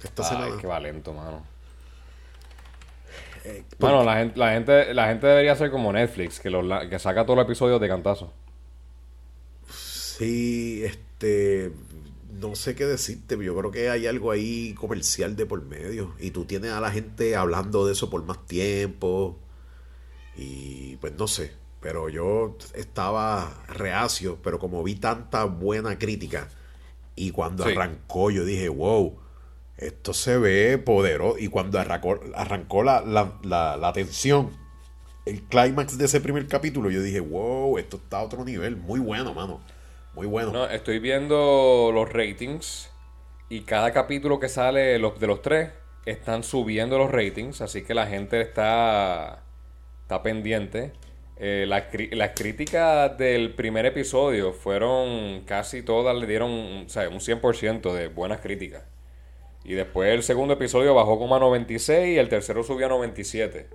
[0.01, 0.61] Esta Ay, semana.
[0.61, 1.43] qué valento, mano.
[3.49, 6.99] Eh, Bueno, la gente, la gente, la gente debería ser como Netflix, que, los que
[6.99, 8.33] saca todos los episodios de cantazo.
[9.69, 11.71] Sí, este.
[12.39, 16.13] No sé qué decirte, pero yo creo que hay algo ahí comercial de por medio.
[16.19, 19.39] Y tú tienes a la gente hablando de eso por más tiempo.
[20.35, 21.53] Y pues no sé.
[21.81, 26.49] Pero yo estaba reacio, pero como vi tanta buena crítica.
[27.15, 27.71] Y cuando Sí.
[27.71, 29.17] arrancó, yo dije, wow,
[29.77, 31.37] esto se ve poderoso.
[31.37, 34.51] Y cuando arrancó, la, la, la, tensión,
[35.25, 38.75] el clímax de ese primer capítulo, yo dije, wow, esto está a otro nivel.
[38.75, 39.61] Muy bueno, mano.
[40.13, 40.51] Muy bueno.
[40.51, 42.89] No, estoy viendo los ratings
[43.49, 45.69] y cada capítulo que sale los, de los tres
[46.05, 49.43] están subiendo los ratings, así que la gente está,
[50.01, 50.93] está pendiente.
[51.39, 57.93] Eh, las críticas del primer episodio fueron casi todas, le dieron o sea, un 100%
[57.93, 58.83] de buenas críticas.
[59.67, 63.67] Y después el segundo episodio bajó como a 96 y el tercero subió a 97.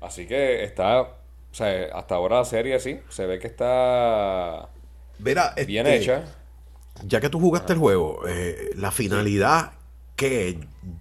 [0.00, 1.08] Así que está, o
[1.52, 4.68] sea, hasta ahora la serie sí, se ve que está
[5.66, 6.24] bien este, hecha.
[7.04, 9.72] Ya que tú jugaste el juego, eh, la finalidad
[10.16, 10.58] que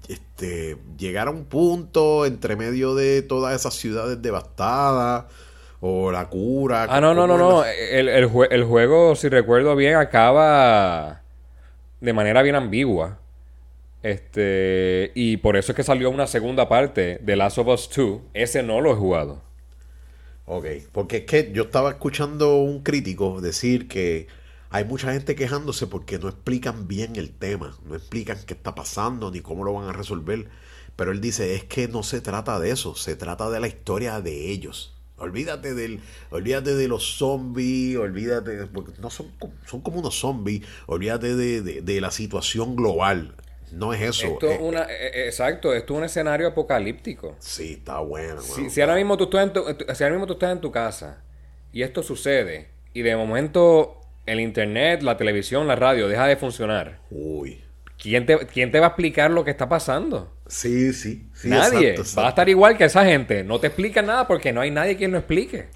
[0.08, 5.26] este, llegar a un punto entre medio de todas esas ciudades devastadas
[5.82, 6.88] o la cura.
[6.90, 7.66] Ah, no, no, no, ¿cómo no.
[7.66, 11.22] El, el jue- el juego, si recuerdo bien, acaba
[12.02, 13.20] de manera bien ambigua.
[14.02, 18.22] Este, y por eso es que salió una segunda parte de Last of Us 2.
[18.34, 19.42] Ese no lo he jugado.
[20.46, 24.28] Ok, porque es que yo estaba escuchando un crítico decir que
[24.72, 29.32] hay mucha gente quejándose porque no explican bien el tema, no explican qué está pasando
[29.32, 30.48] ni cómo lo van a resolver.
[30.96, 34.22] Pero él dice, es que no se trata de eso, se trata de la historia
[34.22, 34.96] de ellos.
[35.18, 39.28] Olvídate del, olvídate de los zombies, olvídate, porque no son,
[39.68, 43.36] son como unos zombies, olvídate de, de- de la situación global.
[43.72, 44.28] No es eso.
[44.28, 47.36] Esto es eh, una, eh, eh, exacto, esto es un escenario apocalíptico.
[47.40, 48.42] Sí, está bueno.
[48.42, 49.64] Si, ahora mismo tú estás en tu,
[49.96, 51.24] si ahora mismo tú estás en tu casa
[51.72, 57.00] y esto sucede y de momento el internet, la televisión, la radio deja de funcionar,
[57.12, 57.64] Uy.
[57.98, 60.34] ¿quién te, quién te va a explicar lo que está pasando?
[60.48, 61.28] Sí, sí.
[61.34, 61.92] sí, nadie.
[61.92, 63.44] exacto, Va a estar igual que esa gente.
[63.44, 65.68] No te explica nada porque no hay nadie quien lo explique.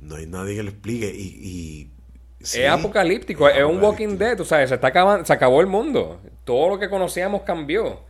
[0.00, 1.22] No hay nadie que le explique y...
[1.42, 1.92] y-
[2.40, 4.16] sí, es apocalíptico, es, un Walking.
[4.18, 6.20] Dead, tú sabes, se, está acabando, se acabó el mundo.
[6.48, 8.00] Todo lo que conocíamos cambió.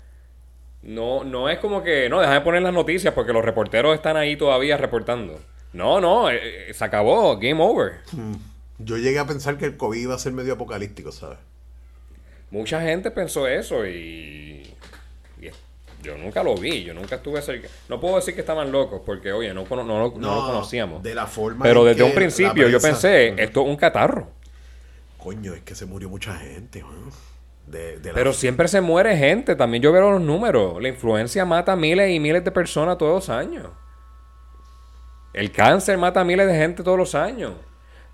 [0.82, 4.16] No, no es como que, no, deja de poner las noticias porque los reporteros están
[4.16, 5.40] ahí todavía reportando.
[5.72, 7.94] No, no, eh, eh, se acabó, game over.
[8.78, 11.38] Yo llegué a pensar que el COVID iba a ser medio apocalíptico, ¿sabes?
[12.52, 14.72] Mucha gente pensó eso y,
[15.40, 15.50] y
[16.00, 17.66] yo nunca lo vi, yo nunca estuve cerca.
[17.88, 19.84] No puedo decir que estaban locos porque, oye, no, no, lo-
[20.16, 21.02] no lo conocíamos.
[21.02, 24.30] De la forma Pero desde un principio yo pensé, esto es un catarro.
[25.18, 27.10] Coño, es que se murió mucha gente, mano.
[27.70, 29.54] De, de la- Pero siempre se muere gente.
[29.56, 30.80] También yo veo los números.
[30.80, 33.68] La influencia mata miles y miles de personas todos los años.
[35.32, 37.52] El cáncer mata a miles de gente todos los años.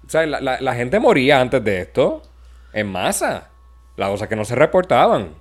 [0.07, 2.23] O sea, la, la- la gente moría antes de esto
[2.73, 3.51] en masa.
[3.97, 5.35] Las cosas que no se reportaban.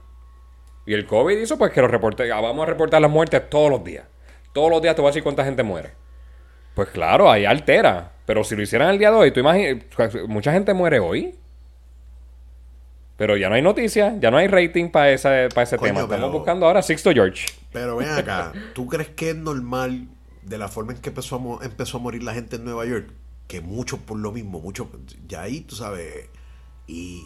[0.85, 2.31] Y el COVID hizo pues que los reporte.
[2.31, 4.05] ah, Vamos a reportar las muertes todos los días.
[4.53, 5.91] Todos los días te voy a decir cuánta gente muere.
[6.75, 8.11] Pues claro, ahí altera.
[8.25, 9.83] Pero si lo hicieran el día de hoy, tú imaginas.
[10.27, 11.35] Mucha gente muere hoy.
[13.17, 16.01] Pero ya no hay noticias, ya no hay rating para ese, para ese Coño, tema.
[16.01, 17.45] Estamos pero- buscando ahora Sixto George.
[17.71, 20.07] Pero ven acá, ¿tú crees que es normal
[20.41, 22.85] de la forma en que empezó a, mo- empezó a morir la gente en Nueva
[22.85, 23.11] York?
[23.47, 24.87] Que muchos por lo mismo, muchos,
[25.27, 26.27] ya ahí, tú sabes,
[26.87, 27.23] y,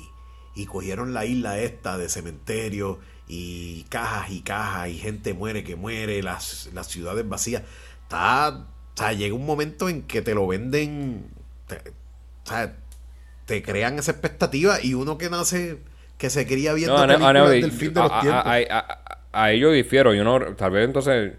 [0.55, 5.75] y cogieron la isla esta de cementerio y cajas y cajas y gente muere que
[5.75, 7.63] muere, las, las ciudades vacías.
[8.03, 8.65] Está, o
[8.97, 11.27] sea, llega un momento en que te lo venden,
[11.67, 11.77] te-
[12.43, 12.75] o sea,
[13.47, 15.79] te crean esa expectativa y uno que nace,
[16.19, 17.07] que se quería viendo No,
[17.49, 18.43] del fin de los a- tiempos.
[19.31, 20.13] Ahí yo difiero.
[20.13, 21.33] Yo no, tal vez entonces,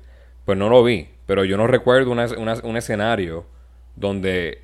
[0.45, 1.09] pues no lo vi.
[1.27, 3.47] Pero yo no recuerdo una- una- un escenario
[3.95, 4.63] donde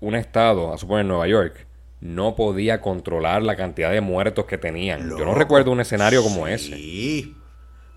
[0.00, 1.66] un estado, a suponer Nueva York,
[2.00, 5.08] no podía controlar la cantidad de muertos que tenían.
[5.08, 6.74] Yo no recuerdo un escenario como ese.
[6.76, 7.36] Sí,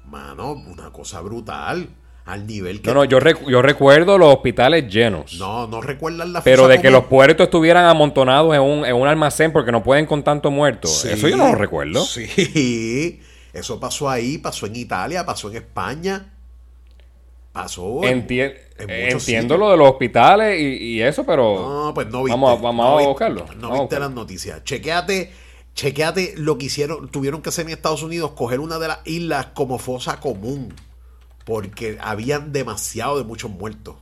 [0.05, 1.89] mano, una cosa brutal.
[2.25, 2.87] Al nivel que.
[2.87, 5.35] No, no, yo, recu- yo recuerdo los hospitales llenos.
[5.37, 9.07] no, no recuerdas la Pero de que los puertos estuvieran amontonados en un, en un
[9.07, 10.87] almacén porque no pueden con tanto muerto.
[10.87, 12.03] Sí, Eso yo no lo recuerdo.
[12.03, 13.21] Sí,
[13.53, 16.31] eso pasó ahí, pasó en Italia, pasó en España.
[17.51, 18.03] Pasó.
[18.03, 19.59] en- Enti- en muchos entiendo sitios.
[19.59, 20.63] lo de los hospitales y,
[20.95, 21.85] y eso, pero...
[21.85, 22.31] No, pues no viste.
[22.31, 23.39] Vamos a- vamos no a buscarlo.
[23.41, 24.05] No Vamos a viste buscarlo.
[24.07, 24.63] las noticias.
[24.65, 25.31] Chequéate,
[25.73, 29.47] chequéate lo que hicieron, tuvieron que hacer en Estados Unidos, coger una de las islas
[29.53, 30.73] como fosa común.
[31.45, 33.95] Porque habían demasiado de muchos muertos.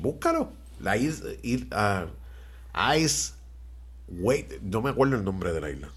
[0.00, 0.52] Búscalo.
[0.80, 2.08] La isla.
[2.98, 3.34] Ice.
[4.08, 5.88] Wait, no me acuerdo el nombre de la isla.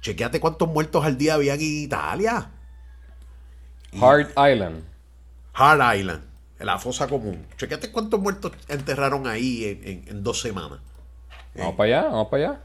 [0.00, 2.50] Chequéate cuántos muertos al día había en Italia.
[4.00, 4.84] Hard Island.
[5.54, 6.22] Hard Island,
[6.60, 7.44] la fosa común.
[7.56, 10.78] Chequéate cuántos muertos enterraron ahí en, en- en dos semanas.
[11.56, 12.60] Vamos para allá, vamos para allá.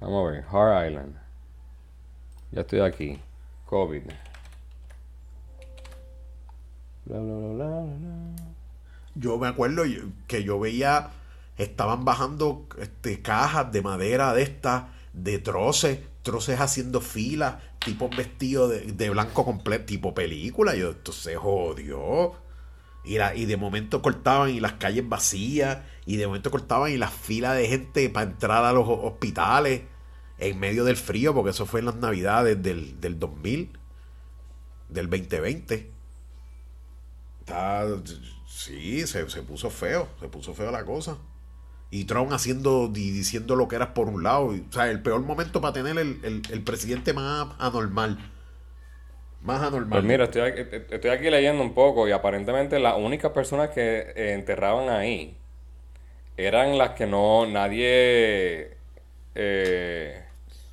[0.00, 1.16] Vamos a ver, Hard Island.
[2.50, 3.20] Ya estoy aquí.
[3.66, 4.02] COVID.
[9.14, 9.82] Yo me acuerdo
[10.26, 11.10] que yo veía,
[11.58, 18.70] estaban bajando este, cajas de madera de estas, de troces, troces haciendo filas, tipos vestidos
[18.70, 20.74] de, de blanco completo, tipo película.
[20.74, 22.32] Yo, esto se jodió.
[23.04, 26.96] Y, la- y de momento cortaban y las calles vacías, y de momento cortaban y
[26.96, 29.82] las filas de gente para entrar a los ho- hospitales
[30.38, 33.70] en medio del frío, porque eso fue en las navidades del, del 2000,
[34.88, 35.91] del 2020.
[37.52, 37.86] Está,
[38.46, 41.18] sí, se, se puso feo, se puso feo la cosa.
[41.90, 44.46] Y Trump haciendo diciendo lo que era por un lado.
[44.48, 48.18] o sea, el peor momento para tener el, el- el presidente más anormal.
[49.42, 49.90] Más anormal.
[49.90, 53.98] Pues mira, estoy aquí, estoy aquí leyendo un poco y aparentemente las únicas personas que
[54.16, 55.36] eh, enterraban ahí
[56.36, 58.76] eran las que no, nadie
[59.34, 60.24] eh,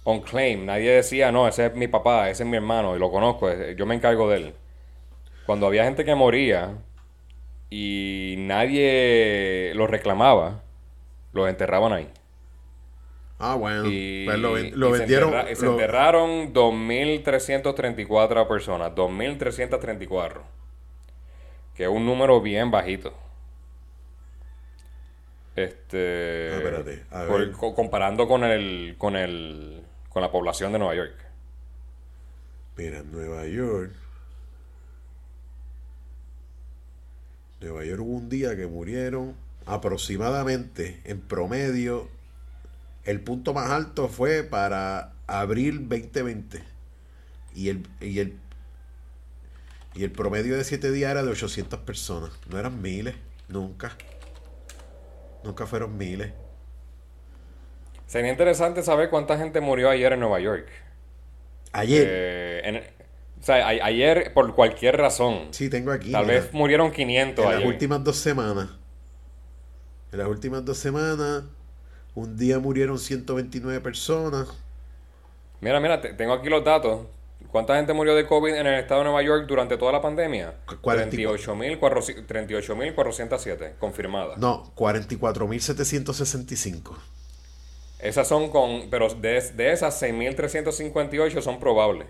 [0.03, 3.11] on claim, nadie decía, no, ese es mi papá, ese es mi hermano y lo
[3.11, 4.55] conozco, yo me encargo de él.
[5.49, 6.75] Cuando había gente que moría
[7.71, 10.61] y nadie lo reclamaba,
[11.33, 12.07] los enterraban ahí.
[13.39, 13.85] ah, bueno.
[13.87, 15.29] Y, Pues lo, lo y se vendieron.
[15.33, 18.93] enterra- y se lo- enterraron 2.334 personas.
[18.93, 20.43] 2.334.
[21.73, 23.11] Que es un número bien bajito.
[25.55, 26.51] Este.
[26.53, 27.51] Ah, espérate, a ver.
[27.53, 29.81] co- comparando con el, con el.
[30.09, 31.15] con la población de Nueva York.
[32.77, 33.93] Mira, Nueva York.
[37.61, 39.35] Nueva York hubo un día que murieron
[39.65, 42.09] aproximadamente, en promedio,
[43.03, 46.63] el punto más alto fue para abril 2020.
[47.55, 48.37] Y el, y el,
[49.95, 52.31] y el promedio de 7 días era de 800 personas.
[52.49, 53.15] No eran miles,
[53.47, 53.95] nunca.
[55.43, 56.31] Nunca fueron miles.
[58.07, 60.67] Sería interesante saber cuánta gente murió ayer en Nueva York.
[61.73, 62.98] Ayer, Eh, en-
[63.39, 65.47] o sea, a- ayer por cualquier razón.
[65.51, 66.11] sí, tengo aquí.
[66.11, 66.39] Tal mira.
[66.41, 68.69] vez murieron 500 En las últimas dos semanas.
[70.11, 71.43] En las últimas dos semanas,
[72.15, 74.47] un día murieron 129 personas.
[75.61, 77.05] Mira, mira, te- tengo aquí los datos.
[77.51, 80.55] ¿Cuánta gente murió de COVID en el estado de Nueva York durante toda la pandemia?
[80.65, 81.55] Cu- 44.
[81.79, 84.37] 38.400 38.407 confirmadas.
[84.37, 86.95] No, 44.765.
[87.99, 92.07] Esas son con, pero de, de esas 6.358 son probables.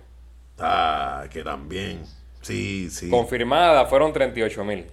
[0.60, 2.04] Ah, que también.
[2.42, 3.10] Sí, sí.
[3.10, 4.86] Confirmadas fueron 38.000.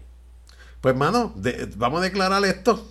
[0.80, 2.86] Pues, mano, de- vamos a declarar esto.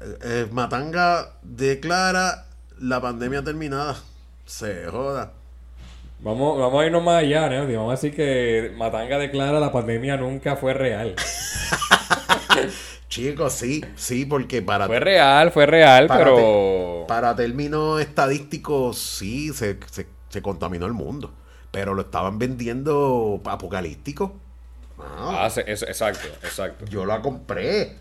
[0.00, 2.46] Eh, eh, Matanga declara
[2.80, 3.96] la pandemia terminada.
[4.46, 5.32] Se joda.
[6.20, 7.66] Vamos, vamos a irnos más allá, ¿no?
[7.66, 11.16] Vamos a decir que Matanga declara la pandemia nunca fue real.
[13.08, 16.36] Chicos, sí, sí, porque para, Fue real, fue real, para, pero...
[16.36, 21.30] te- para términos estadísticos, sí, se, se- se contaminó el mundo.
[21.72, 24.34] Pero lo estaban vendiendo apocalíptico.
[25.00, 26.84] Ah, sí, eso- exacto, exacto.
[26.86, 27.96] yo la compré.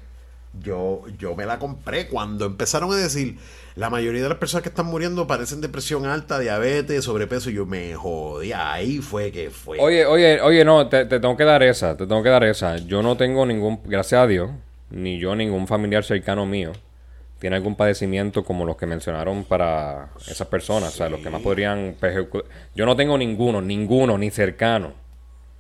[0.61, 3.38] Yo, yo me la compré cuando empezaron a decir
[3.76, 7.49] la mayoría de las personas que están muriendo parecen depresión alta, diabetes, sobrepeso.
[7.49, 8.51] Yo me jodí.
[8.51, 9.80] Ahí fue que fue.
[9.80, 12.76] Oye, oye, oye, no, te, te tengo que dar esa, te tengo que dar esa.
[12.78, 14.51] Yo no tengo ningún, gracias a Dios,
[14.89, 16.74] ni yo ningún familiar cercano mío
[17.41, 21.41] tiene algún padecimiento como los que mencionaron para esas personas, o sea, los que más
[21.41, 21.95] podrían.
[22.75, 24.93] Yo no tengo ninguno, ninguno, ni cercano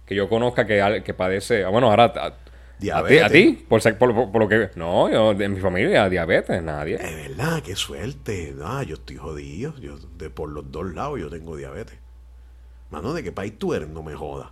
[0.05, 1.63] que yo conozca que, que padece.
[1.63, 2.33] ah, Bueno, ahora a,
[2.77, 3.23] Diabetes.
[3.23, 4.69] a ti, por, por, por- lo que.
[4.75, 6.95] No, yo de mi familia, diabetes, nadie.
[6.95, 8.53] Es verdad, qué suerte.
[8.63, 9.73] Ah, yo estoy jodido.
[9.79, 11.97] Yo, de por los dos lados yo tengo diabetes.
[12.91, 13.89] Mano, ¿de qué país tú eres?
[13.89, 14.49] No me jodas.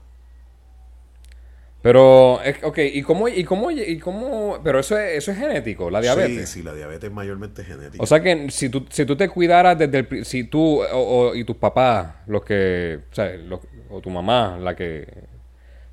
[1.82, 6.02] Pero, ok, ¿y cómo, y cómo, y cómo, pero eso es, eso es genético, la
[6.02, 6.50] diabetes?
[6.50, 8.04] Sí, sí, la diabetes mayormente es genética.
[8.04, 10.26] O sea que si tú, si tú te cuidaras desde el...
[10.26, 13.00] Si tú o, o- y tus papás, los que...
[13.12, 15.08] O, sea, los- o tu mamá, la que...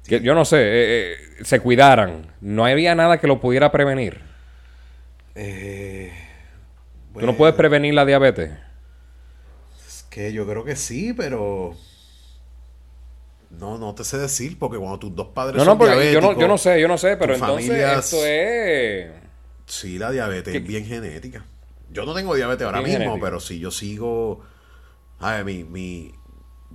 [0.06, 4.20] que yo no sé, eh, eh, se cuidaran, no había nada que lo pudiera prevenir.
[5.34, 6.12] Eh,
[7.18, 8.50] Tú no puedes prevenir la diabetes.
[9.86, 11.76] Es que yo creo que sí, pero.
[13.50, 16.20] No, no te sé decir, porque cuando tus dos padres No, son no, porque yo
[16.20, 19.10] no, yo no sé, yo no sé, pero entonces familias- esto es...
[19.66, 21.44] Sí, la diabetes ¿Qué- es bien genética.
[21.90, 23.24] Yo no tengo diabetes ahora mismo, genética.
[23.24, 24.40] pero si yo sigo.
[25.18, 26.12] Ay, mi, mi,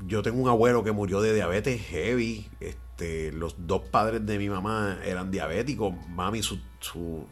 [0.07, 2.49] yo tengo un abuelo que murió de diabetes heavy.
[2.59, 5.93] Este, los dos padres de mi mamá eran diabéticos.
[6.09, 7.27] Mami, su, su-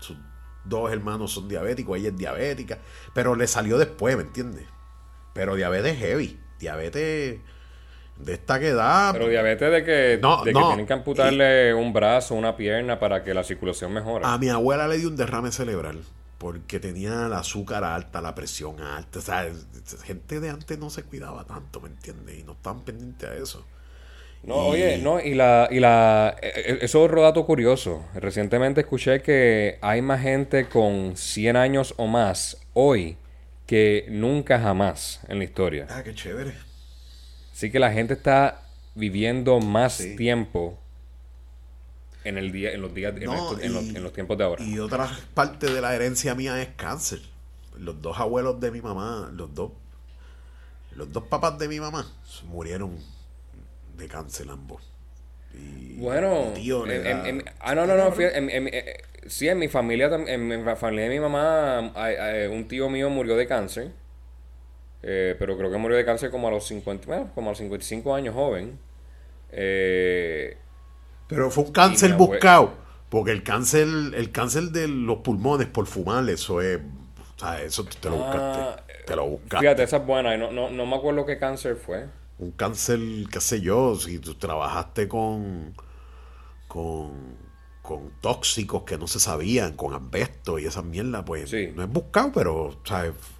[0.00, 0.16] sus
[0.64, 2.78] dos hermanos son diabéticos, ella es diabética.
[3.14, 4.64] Pero le salió después, ¿me entiendes?
[5.34, 6.40] Pero diabetes heavy.
[6.58, 7.40] Diabetes
[8.18, 9.10] de esta que da.
[9.12, 13.22] Pero diabetes de que, No, de que tienen que amputarle un brazo, una pierna para
[13.22, 14.24] que la circulación mejore.
[14.26, 16.00] A mi abuela le dio un derrame cerebral
[16.38, 19.18] porque tenía el azúcar alta, la presión alta.
[19.18, 19.46] O sea,
[20.04, 22.38] gente de antes no se cuidaba tanto, ¿me entiendes?
[22.38, 23.64] Y no estaban pendientes a eso.
[24.42, 28.06] No, Y- oye, no, y la, y la, eh, eh, eso es otro dato curioso.
[28.14, 33.16] Recientemente escuché que hay más gente con 100 años o más hoy
[33.66, 35.86] que nunca jamás en la historia.
[35.90, 36.54] Ah, qué chévere.
[37.56, 38.60] Así que la gente está
[38.94, 40.14] viviendo más Sí.
[40.14, 40.78] tiempo
[42.22, 43.24] en el día, en los días, en,
[43.72, 44.62] los, en los tiempos de ahora.
[44.62, 47.20] Y otra parte de la herencia mía es cáncer.
[47.78, 49.70] Los dos abuelos de mi mamá, los dos,
[50.96, 52.06] los dos papás de mi mamá
[52.46, 52.98] murieron
[53.96, 54.82] de cáncer ambos.
[55.54, 60.46] Y Bueno, tío en- en- ah, no, no, no, eh, sí, en mi familia, en
[60.46, 61.90] mi familia de mi mamá,
[62.50, 63.92] un tío mío murió de cáncer,
[65.08, 67.58] eh, pero creo que murió de cáncer como a los 50, bueno, como a los
[67.58, 68.76] 55 años joven.
[69.52, 70.56] Eh,
[71.28, 72.74] Pero fue un cáncer buscado.
[73.08, 76.80] Porque el cáncer, el cáncer de los pulmones por fumar, eso es.
[77.36, 78.58] O sea, eso tú te lo buscaste.
[78.58, 79.58] Ah, te lo buscaste.
[79.60, 82.06] fíjate, esa es buena, no, no, no me acuerdo qué cáncer fue.
[82.40, 82.98] Un cáncer,
[83.30, 85.72] qué sé yo, si tú trabajaste con.
[86.66, 87.45] con.
[87.86, 91.72] Con tóxicos que no se sabían, con asbesto y esa mierda, pues Sí.
[91.74, 92.76] no es buscado, pero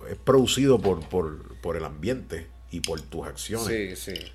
[0.09, 3.97] es, producido por, por, por el ambiente y por tus acciones.
[3.97, 4.32] Sí, sí.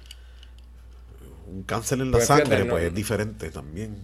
[1.48, 3.98] Un cáncer en la Pues fíjate, sangre, no- pues es diferente también.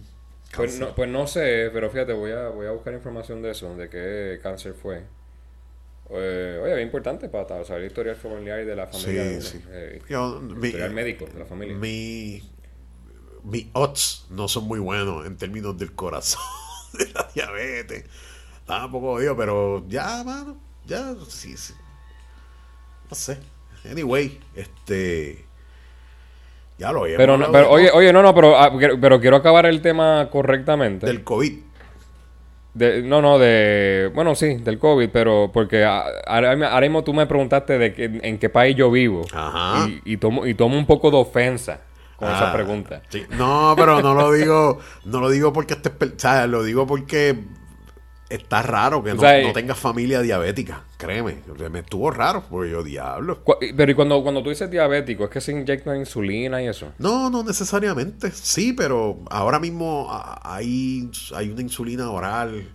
[0.56, 3.76] Pues no, pues no sé, pero fíjate, voy a, voy a buscar información de eso,
[3.76, 5.02] de qué cáncer fue.
[6.10, 9.40] Eh, oye, es importante para saber el historial familiar y de la familia.
[9.42, 9.64] Sí, sí.
[9.68, 10.00] eh,
[10.40, 11.76] mi, historial médico de la familia.
[11.76, 12.42] mi,
[13.44, 16.40] mi odds no son muy buenos en términos del corazón,
[16.92, 18.04] de la diabetes.
[18.60, 21.74] Estaba un poco jodido, pero ya, mano, ya, sí, sí.
[23.08, 23.38] No sé.
[23.90, 25.44] Anyway, este.
[26.78, 28.70] Ya lo pero, no- pero oye, oye, no, no, pero, ah,
[29.00, 31.06] pero quiero acabar el tema correctamente.
[31.06, 31.58] Del COVID.
[32.74, 34.10] De- no, no, de.
[34.14, 38.48] Bueno, sí, del COVID, pero porque ahora mismo tú me preguntaste de que- en qué
[38.48, 39.24] país yo vivo.
[39.32, 39.88] Ajá.
[39.88, 41.80] Y, y tomo, y tomo un poco de ofensa
[42.18, 43.02] con esa Ah, pregunta.
[43.08, 43.24] sí.
[43.38, 47.44] No, pero no lo digo, no lo digo porque estés, o sea, lo digo porque
[48.28, 51.38] está raro que no, sea, no tengas familia diabética, créeme,
[51.70, 53.42] me estuvo raro, porque yo diablo.
[53.74, 56.92] Pero y cuando, cuando tú dices diabético, ¿es que se inyectan insulina y eso?
[56.98, 60.08] No, no necesariamente, sí, pero ahora mismo
[60.42, 62.68] hay, hay una insulina oral,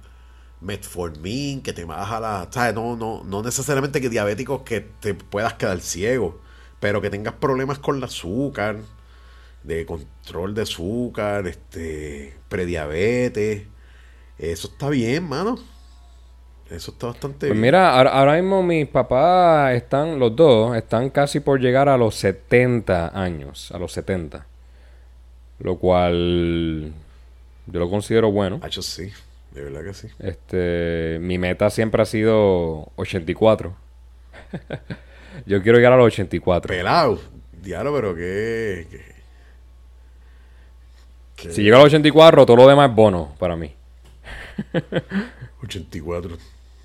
[0.59, 2.73] metformin, que te baja la, ¿sabes?
[2.73, 6.39] No, no, no necesariamente que diabéticos que te puedas quedar ciego,
[6.79, 8.77] pero que tengas problemas con el azúcar,
[9.63, 13.63] de control de azúcar, este, prediabetes,
[14.37, 15.57] eso está bien, mano.
[16.69, 17.61] Eso está bastante Pues bien.
[17.61, 22.15] mira, ahora, ahora mismo mis papás están, los dos, están casi por llegar a los
[22.15, 24.47] 70 años, a los 70.
[25.59, 26.91] Lo cual
[27.67, 28.59] yo lo considero bueno.
[28.63, 29.11] Hacho, sí,
[29.51, 30.07] de verdad que sí.
[30.19, 33.75] Este, mi meta siempre ha sido 84.
[35.45, 36.67] yo quiero llegar a los 84.
[36.69, 37.19] Pelado,
[37.61, 38.87] diablo, pero que...
[38.89, 39.12] que-
[41.47, 43.73] que- Si llego a los 84, todo lo demás es bono para mí.
[45.63, 46.37] 84.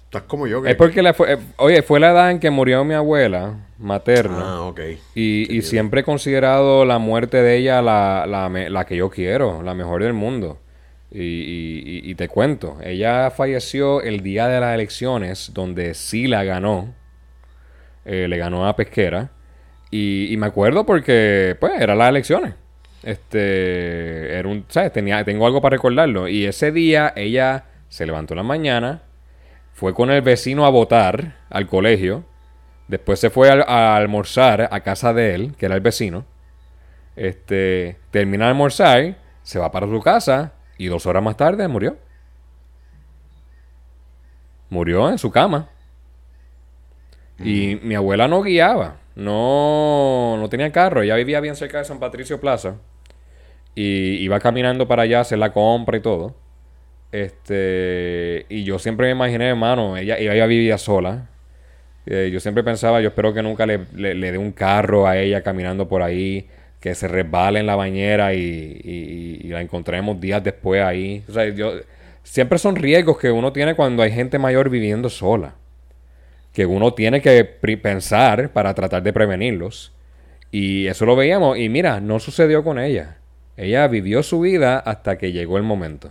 [0.04, 0.64] Estás como yo.
[0.64, 4.38] Es porque, la fue- eh, oye, fue la edad en que murió mi abuela materna.
[4.40, 4.80] Ah, ok.
[5.14, 9.62] Y, y siempre he considerado la muerte de ella la, la, la que yo quiero,
[9.62, 10.58] la mejor del mundo.
[11.10, 16.94] Y- y te cuento, ella falleció el día de las elecciones, donde sí la ganó.
[18.04, 19.30] Eh, le ganó a Pesquera.
[19.90, 22.54] Y, y me acuerdo porque, pues, eran las elecciones.
[23.02, 24.92] Este, era un, ¿sabes?
[24.92, 26.28] Tenía, tengo algo para recordarlo.
[26.28, 29.02] Y ese día ella se levantó en la mañana,
[29.72, 32.24] fue con el vecino a votar al colegio.
[32.88, 36.24] Después se fue a, almorzar a casa de él, que era el vecino.
[37.16, 41.96] Este, termina de almorzar, se va para su casa y dos horas más tarde murió.
[44.70, 45.68] Murió en su cama.
[47.44, 51.98] Y mi abuela no guiaba, no, no tenía carro, ella vivía bien cerca de San
[52.00, 52.76] Patricio Plaza.
[53.74, 56.34] Y iba caminando para allá a hacer la compra y todo.
[57.12, 61.28] Este, y yo siempre me imaginé, hermano, ella, ella vivía sola.
[62.06, 65.18] Eh, yo siempre pensaba, yo espero que nunca le, le- le dé un carro a
[65.18, 66.48] ella caminando por ahí,
[66.80, 71.24] que se resbale en la bañera y, y- y la encontremos días después ahí.
[71.28, 71.72] O sea, yo,
[72.24, 75.54] siempre son riesgos que uno tiene cuando hay gente mayor viviendo sola.
[76.58, 79.92] Que uno tiene que pensar para tratar de prevenirlos.
[80.50, 81.56] Y eso lo veíamos.
[81.56, 83.18] Y mira, no sucedió con ella.
[83.56, 86.10] Ella vivió su vida hasta que llegó el momento.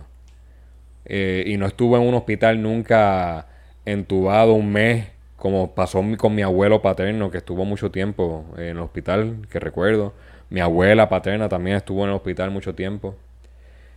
[1.04, 3.46] Eh, y no estuvo en un hospital nunca
[3.84, 8.78] entubado un mes, como pasó con mi abuelo paterno, que estuvo mucho tiempo en el
[8.78, 10.14] hospital, que recuerdo.
[10.48, 13.16] Mi abuela paterna también estuvo en el hospital mucho tiempo.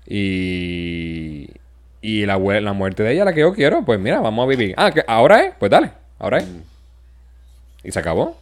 [0.05, 1.49] Y,
[2.01, 2.37] y la
[2.73, 4.73] muerte de ella, la que yo quiero, pues mira, vamos a vivir.
[4.75, 6.43] Ah, que ahora es, pues dale, ahora.
[7.83, 8.37] Y se acabó.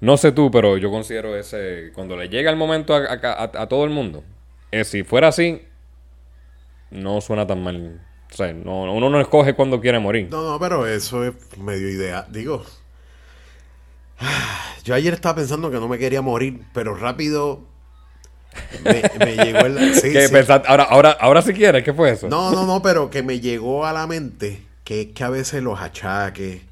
[0.00, 1.90] No sé tú, pero yo considero ese.
[1.94, 4.24] Cuando le llega el momento a, a- a- a todo el mundo,
[4.70, 5.62] eh, si fuera así,
[6.90, 8.00] no suena tan mal.
[8.30, 10.28] O sea, no, uno no escoge cuando quiere morir.
[10.30, 12.26] No, no, pero eso es medio idea.
[12.28, 12.64] Digo,
[14.84, 17.60] yo ayer estaba pensando que no me quería morir, pero rápido
[18.84, 19.94] me, me llegó el...
[20.00, 20.34] sí, ¿Qué sí.
[20.66, 22.28] Ahora, ahora, ahora si quieres, ¿qué fue eso?
[22.28, 25.62] No, no, no, pero que me llegó a la mente que es que a veces
[25.64, 26.62] los achaques...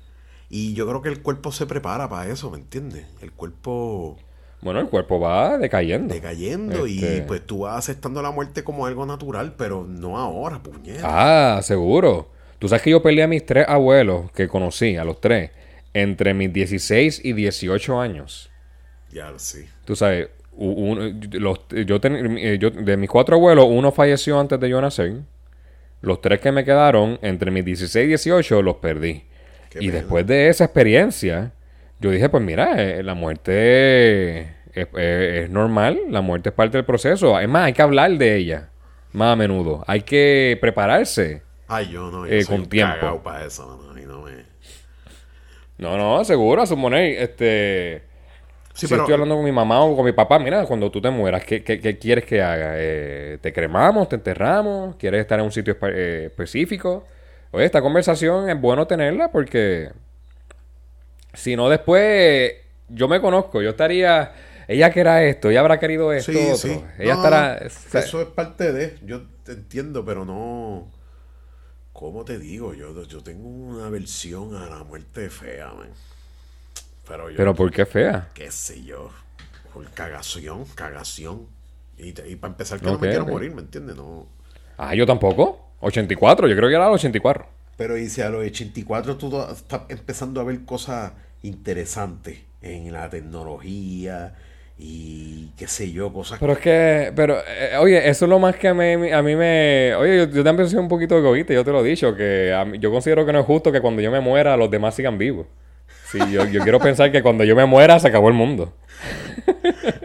[0.49, 3.07] Y yo creo que el cuerpo se prepara para eso, ¿me entiendes?
[3.21, 4.17] El cuerpo
[4.63, 6.15] Bueno, el cuerpo va decayendo.
[6.15, 10.63] decayendo Este- y pues tú vas aceptando la muerte como algo natural, pero no ahora,
[10.63, 11.57] puñeta.
[11.57, 12.31] Ah, seguro.
[12.61, 15.51] Tú sabes que yo peleé a mis tres abuelos que conocí, a los tres,
[15.93, 18.49] entre mis 16 y 18 años.
[19.11, 19.65] Ya, sí.
[19.85, 24.39] Tú sabes, u- un- los, yo, ten- eh, yo- de mis cuatro abuelos, uno falleció
[24.39, 25.23] antes de yo nacer.
[26.05, 29.25] Los tres que me quedaron, entre mis 16 y 18, los perdí.
[29.71, 31.53] Qué y después de esa experiencia,
[32.01, 36.77] yo dije, pues mira, eh, la muerte es, es- es normal, la muerte es parte
[36.79, 37.39] del proceso.
[37.41, 38.69] Es más, hay que hablar de ella
[39.13, 39.85] más a menudo.
[39.87, 41.43] Hay que prepararse.
[41.69, 43.23] Ay, yo no, yo Eh, soy con tiempo.
[43.23, 44.45] para eso, no me...
[45.77, 48.03] No, no, seguro, a suponer, este...
[48.75, 51.01] Sí, si pero- estoy hablando con mi mamá o con mi papá, mira, cuando tú
[51.01, 52.73] te mueras, ¿qué, qué- qué quieres que haga?
[52.77, 54.09] Eh, ¿Te cremamos?
[54.09, 54.97] ¿Te enterramos?
[54.97, 57.05] ¿Quieres estar en un sitio espe- eh, específico?
[57.53, 59.91] Oye, esta conversación es bueno tenerla porque
[61.33, 62.53] si no después
[62.89, 64.33] yo me conozco, yo estaría,
[64.69, 66.57] ella querrá esto, ella habrá querido esto, Sí, otro.
[66.57, 66.85] sí.
[66.99, 67.61] ella No, estará...
[67.61, 68.99] no, o sea, Eso es parte de.
[69.05, 70.89] Yo te entiendo, pero no.
[71.93, 72.75] ¿Cómo te digo?
[72.75, 75.91] Yo, yo tengo una versión a la muerte fea, man.
[77.07, 77.37] Pero yo.
[77.37, 78.29] pero ¿por qué fea?
[78.35, 79.11] qué sé yo.
[79.73, 81.47] Por cagación, cagación.
[81.97, 83.97] Y, para empezar, que no me quiero morir, ¿me entiendes?
[83.97, 84.27] No.
[84.77, 85.61] Ah, yo tampoco.
[85.81, 87.47] 84, yo creo que era el 84.
[87.77, 93.11] Pero y si a los 84 tú estás empezando a ver cosas interesantes en la
[93.11, 94.35] tecnología
[94.79, 98.57] y qué sé yo, cosas Pero es que, pero, eh, oye, eso es lo más
[98.57, 99.95] que a mí, a mí me...
[99.97, 102.65] Oye, yo, yo también soy un poquito egoísta, yo te lo he dicho, que a
[102.65, 105.19] mí- yo considero que no es justo que cuando yo me muera los demás sigan
[105.19, 105.47] vivos.
[106.15, 108.73] Sí, yo, yo quiero pensar que cuando yo me muera se acabó el mundo.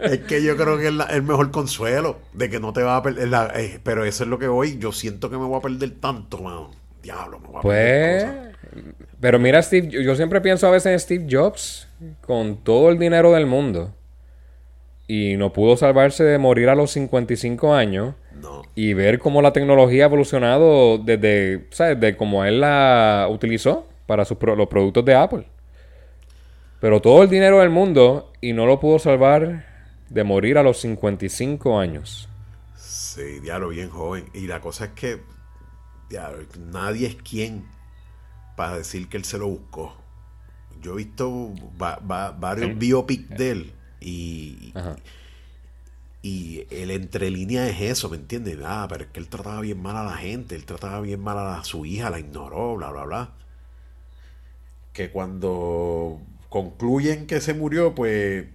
[0.02, 2.96] Es que yo creo que es la- el mejor consuelo de que no te va
[2.96, 3.28] a perder.
[3.28, 4.78] la- eh, pero eso es lo que voy.
[4.78, 6.70] Yo siento que me voy a perder tanto, mano.
[7.02, 8.94] Diablo, me voy a Pues, perder cosas.
[9.20, 11.88] pero mira, Steve, yo, yo siempre pienso a veces en Steve Jobs,
[12.26, 13.94] con todo el dinero del mundo,
[15.06, 18.14] y no pudo salvarse de morir a los 55 años.
[18.40, 18.62] No.
[18.74, 22.00] y ver cómo la tecnología ha evolucionado desde, ¿sabes?
[22.00, 25.44] De cómo él la utilizó para sus pro- los productos de Apple.
[26.80, 29.66] Pero todo el dinero del mundo y no lo pudo salvar
[30.08, 32.28] de morir a los 55 años.
[32.76, 34.26] Sí, diablo, bien joven.
[34.34, 35.20] Y la cosa es que
[36.08, 37.64] diablo, nadie es quien
[38.56, 39.96] para decir que él se lo buscó.
[40.82, 44.96] Yo he visto va- va- varios biopics de él y, Ajá.
[46.22, 48.58] y el entre líneas es eso, ¿me entiendes?
[48.64, 51.38] Ah, pero es que él trataba bien mal a la gente, él trataba bien mal
[51.38, 53.32] a su hija, la ignoró, bla, bla, bla.
[54.92, 56.20] Que cuando
[56.50, 58.46] concluyen que se murió, pues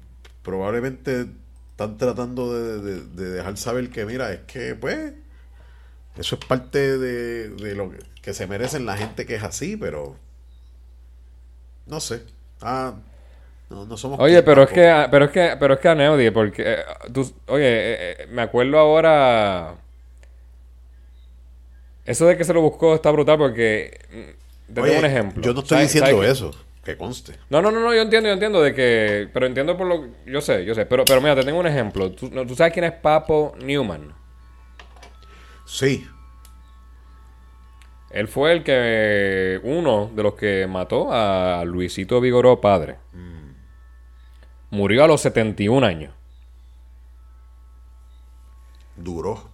[0.43, 1.27] probablemente
[1.71, 5.13] están tratando de, de- de dejar saber que, mira, es que, pues,
[6.17, 9.75] eso es parte de, de lo que, que se merecen la gente que es así,
[9.77, 10.15] pero
[11.85, 12.23] no sé.
[12.61, 12.93] Ah,
[13.69, 16.63] no, no somos Oye, pero es que, pero es que, pero es que Aneudi, porque,
[16.73, 16.77] eh,
[17.13, 19.75] tú- oye, eh, eh, me acuerdo ahora,
[22.05, 25.43] eso de que se lo buscó está brutal porque, mm, te Oye, tengo un ejemplo.
[25.43, 26.51] Yo no estoy ¿Sabes- diciendo eso,
[26.85, 27.37] que conste.
[27.49, 30.39] No, no, no, no, yo entiendo, yo entiendo de que, pero entiendo por lo, yo
[30.39, 32.11] sé, yo sé, pero, pero mira, te tengo un ejemplo.
[32.11, 34.13] ¿Tú, no, ¿tú sabes quién es Papo Newman?
[35.65, 36.07] Sí,
[38.11, 42.97] Él fue el que, uno de los que mató a Luisito Vigoró padre.
[44.69, 46.13] Murió a los 71 años.
[48.95, 49.49] duró.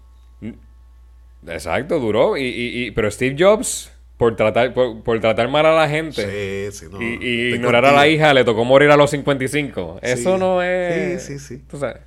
[1.48, 2.38] Exacto, duró.
[2.38, 3.92] Y, y- y- pero Steve Jobs,
[4.22, 7.02] por tratar, por, por tratar mal a la gente Sí, sí, no.
[7.02, 8.16] y, y ignorar a la contigo.
[8.16, 10.00] hija, le tocó morir a los 55.
[10.02, 10.40] Eso Sí.
[10.40, 11.24] no es...
[11.24, 11.64] Sí, sí, sí.
[11.68, 12.02] Tú sabes.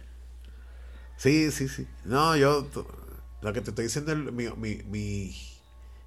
[1.17, 1.87] Sí, sí, sí.
[2.05, 2.67] No, yo.
[3.41, 5.37] Lo que te estoy diciendo es mi, mi, mi,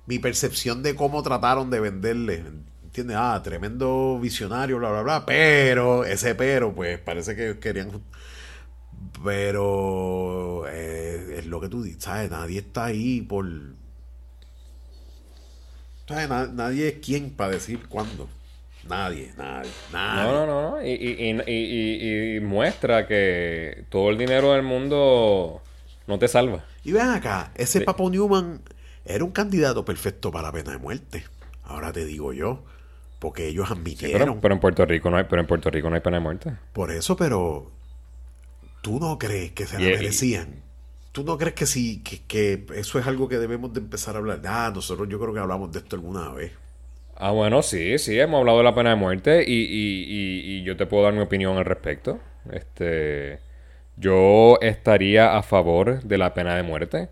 [0.06, 2.44] mi percepción de cómo trataron de venderle.
[2.84, 3.18] ¿Entiendes?
[3.20, 5.26] Ah, tremendo visionario, bla, bla, bla.
[5.26, 7.92] Pero, ese pero, pues parece que querían.
[9.24, 10.66] Pero.
[10.70, 12.32] eh, es lo que tú dices, ¿sabes?
[12.32, 13.46] Nadie está ahí por.
[16.10, 18.30] Nadie es quien para decir cuándo.
[18.88, 20.24] Nadie, nadie, nadie.
[20.24, 20.72] No, no, no.
[20.78, 20.86] no.
[20.86, 25.62] Y, y- muestra que todo el dinero del mundo
[26.08, 26.64] no te salva.
[26.84, 27.82] Y ven acá, ese.
[27.82, 28.62] Papo Newman
[29.04, 31.26] era un candidato perfecto para la pena de muerte.
[31.64, 32.64] Ahora te digo yo,
[33.20, 34.20] porque ellos admitieron.
[34.20, 36.24] Pero, pero en Puerto Rico no hay, pero en Puerto Rico no hay pena de
[36.24, 36.54] muerte.
[36.72, 37.70] Por eso, pero
[38.82, 40.62] tú no crees que se la merecían.
[41.18, 44.20] Tú no crees que sí, que, que eso es algo que debemos de empezar a
[44.20, 44.42] hablar.
[44.46, 46.54] Ah, nosotros yo creo que hablamos de esto alguna vez.
[47.16, 50.64] Ah, bueno, sí, sí, hemos hablado de la pena de muerte y, y- y- y
[50.64, 52.20] yo te puedo dar mi opinión al respecto.
[52.52, 53.40] Este,
[53.98, 57.10] yo estaría a favor de la pena de muerte,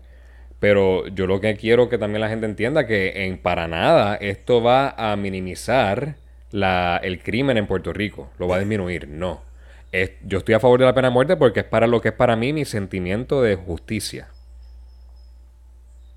[0.60, 4.62] pero yo lo que quiero que también la gente entienda que en para nada esto
[4.62, 6.16] va a minimizar
[6.52, 9.42] la, el crimen en Puerto Rico, lo va a disminuir, no.
[9.92, 12.08] Es- yo estoy a favor de la pena de muerte porque es para lo que
[12.08, 14.28] es para mí mi sentimiento de justicia.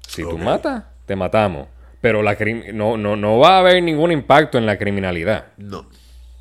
[0.08, 0.40] Si tú Ok.
[0.42, 1.68] matas, te matamos.
[2.02, 2.36] Pero la
[2.74, 5.48] no, no, no va a haber ningún impacto en la criminalidad.
[5.58, 5.86] No.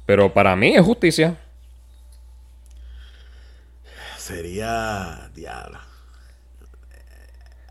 [0.06, 1.36] Pero para mí es justicia.
[4.16, 5.30] Sería.
[5.34, 5.78] Diablo.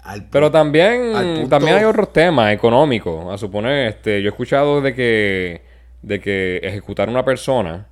[0.03, 3.33] Al Pero también, al punto- también hay otros temas económicos.
[3.33, 5.61] A suponer, este, yo he escuchado de que,
[6.01, 7.87] de que ejecutar a una persona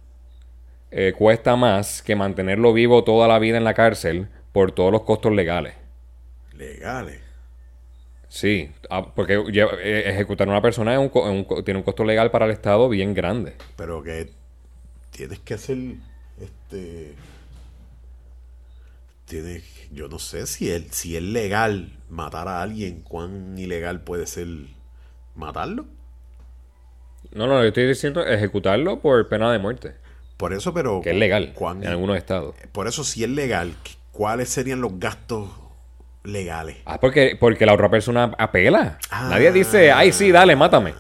[0.98, 5.02] eh, cuesta más que mantenerlo vivo toda la vida en la cárcel por todos los
[5.02, 5.76] costos legales.
[6.54, 7.20] legales.
[8.30, 12.32] Sí, ah, porque eh, ejecutar a una persona es un un tiene un costo legal
[12.32, 13.56] para el Estado bien grande.
[13.76, 14.30] Pero que
[15.12, 15.78] tienes que hacer.
[16.40, 17.14] Este.
[19.26, 19.64] Tiene.
[19.92, 24.48] Yo no sé si es, si es legal matar a alguien, cuán ilegal puede ser
[25.36, 25.88] matarlo.
[27.32, 30.05] No, no, yo estoy diciendo ejecutarlo por pena de muerte.
[30.38, 31.02] Por eso, pero.
[31.02, 32.56] Que es legal cuán- en algunos estados.
[32.72, 33.74] Por eso, si es legal,
[34.12, 35.50] ¿cuáles serían los gastos
[36.24, 36.78] legales?
[36.86, 38.98] Ah, porque, porque la otra persona apela.
[39.10, 39.28] Ah.
[39.30, 40.94] Nadie dice, ay, sí, dale, mátame.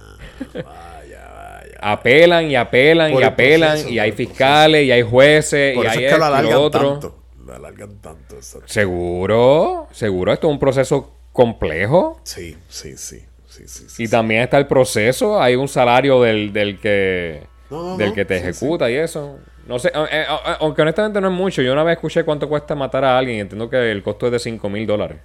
[1.81, 5.87] Apelan y apelan y el apelan proceso, y hay fiscales y hay jueces Por y
[5.87, 6.91] eso hay es que lo alargan otro.
[6.93, 7.19] tanto.
[7.45, 8.35] Lo alargan tanto.
[8.37, 8.67] exacto.
[8.67, 12.19] Seguro, seguro, esto es un proceso complejo.
[12.23, 13.19] Sí, sí, sí.
[13.47, 14.11] sí, sí, sí, Y sí.
[14.11, 17.43] también está el proceso, hay un salario del, del que
[17.75, 19.39] No, no, del que te sí, ejecuta y eso.
[19.67, 21.61] No sé, eh, eh, eh, aunque honestamente no es mucho.
[21.61, 24.31] Yo una vez escuché cuánto cuesta matar a alguien y entiendo que el costo es
[24.31, 25.17] de 5 mil dólares.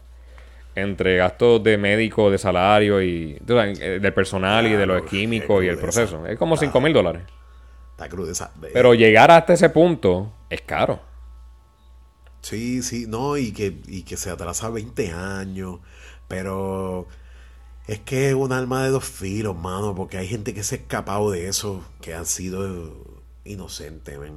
[0.74, 5.78] Entre gastos de médico, de salario y del personal y de los químicos y el
[5.78, 6.26] proceso.
[6.26, 7.22] Es como 5 mil dólares.
[7.90, 8.52] Está cruda esa.
[8.72, 11.00] Pero llegar hasta ese punto es caro.
[12.40, 15.80] Sí, sí, no, y que, y que se atrasa 20 años,
[16.26, 17.06] pero
[17.92, 20.78] es que es un alma de dos filos, mano, porque hay gente que se ha
[20.78, 22.94] escapado de eso, que han sido
[23.44, 24.34] inocentes, men.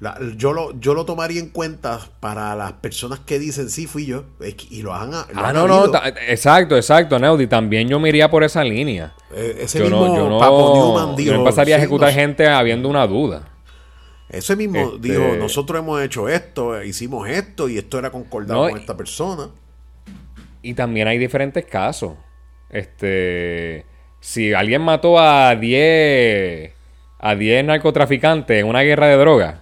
[0.00, 4.06] La- yo, lo, yo lo tomaría en cuenta para las personas que dicen, sí, fui
[4.06, 4.24] yo,
[4.70, 5.94] y lo han, lo Ah, han no, no, habido.
[6.28, 7.46] exacto, exacto, Neudi.
[7.46, 9.14] También yo me iría por esa línea.
[9.32, 11.82] Eh, Ese Yo mismo no, yo no, Papo Newman yo dijo, no empezaría a "Sí,
[11.84, 13.48] ejecutar gente habiendo una duda.
[14.28, 18.70] Ese mismo Este- dijo, nosotros hemos hecho esto, hicimos esto, y esto era concordado No,
[18.70, 19.48] con esta persona.
[20.64, 22.14] Y también hay diferentes casos.
[22.70, 23.84] Este,
[24.18, 26.72] si alguien mató a 10
[27.18, 29.56] a 10 narcotraficantes en una guerra de drogas.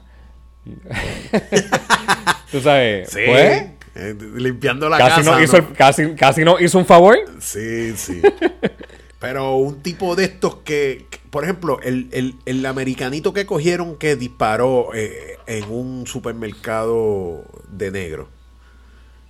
[2.50, 3.62] Tú sabes, Sí, pues,
[3.94, 5.30] eh, limpiando la casi, casa.
[5.32, 5.68] no hizo ¿no?
[5.68, 7.16] el- casi, casi no hizo un favor.
[7.40, 8.20] Sí, sí.
[9.18, 13.96] Pero un tipo de estos que, que, por ejemplo, el, el- el americanito que cogieron
[13.96, 18.28] que disparó eh, en un supermercado de negro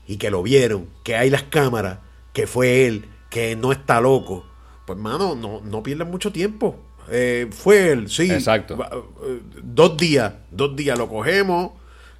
[0.07, 1.99] y que lo vieron, que hay las cámaras,
[2.33, 4.47] que fue él, que no está loco.
[4.87, 6.77] Pues, mano, no, no pierdan mucho tiempo.
[7.11, 8.31] Eh, fue él, sí.
[8.31, 8.79] Exacto.
[9.25, 11.73] Eh, Dos días, dos días lo cogemos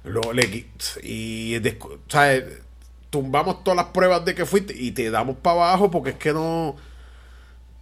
[0.03, 0.67] lo, le
[1.01, 1.59] y
[3.09, 6.33] tumbamos todas las pruebas de que fuiste y te damos para abajo porque es que
[6.33, 6.75] no,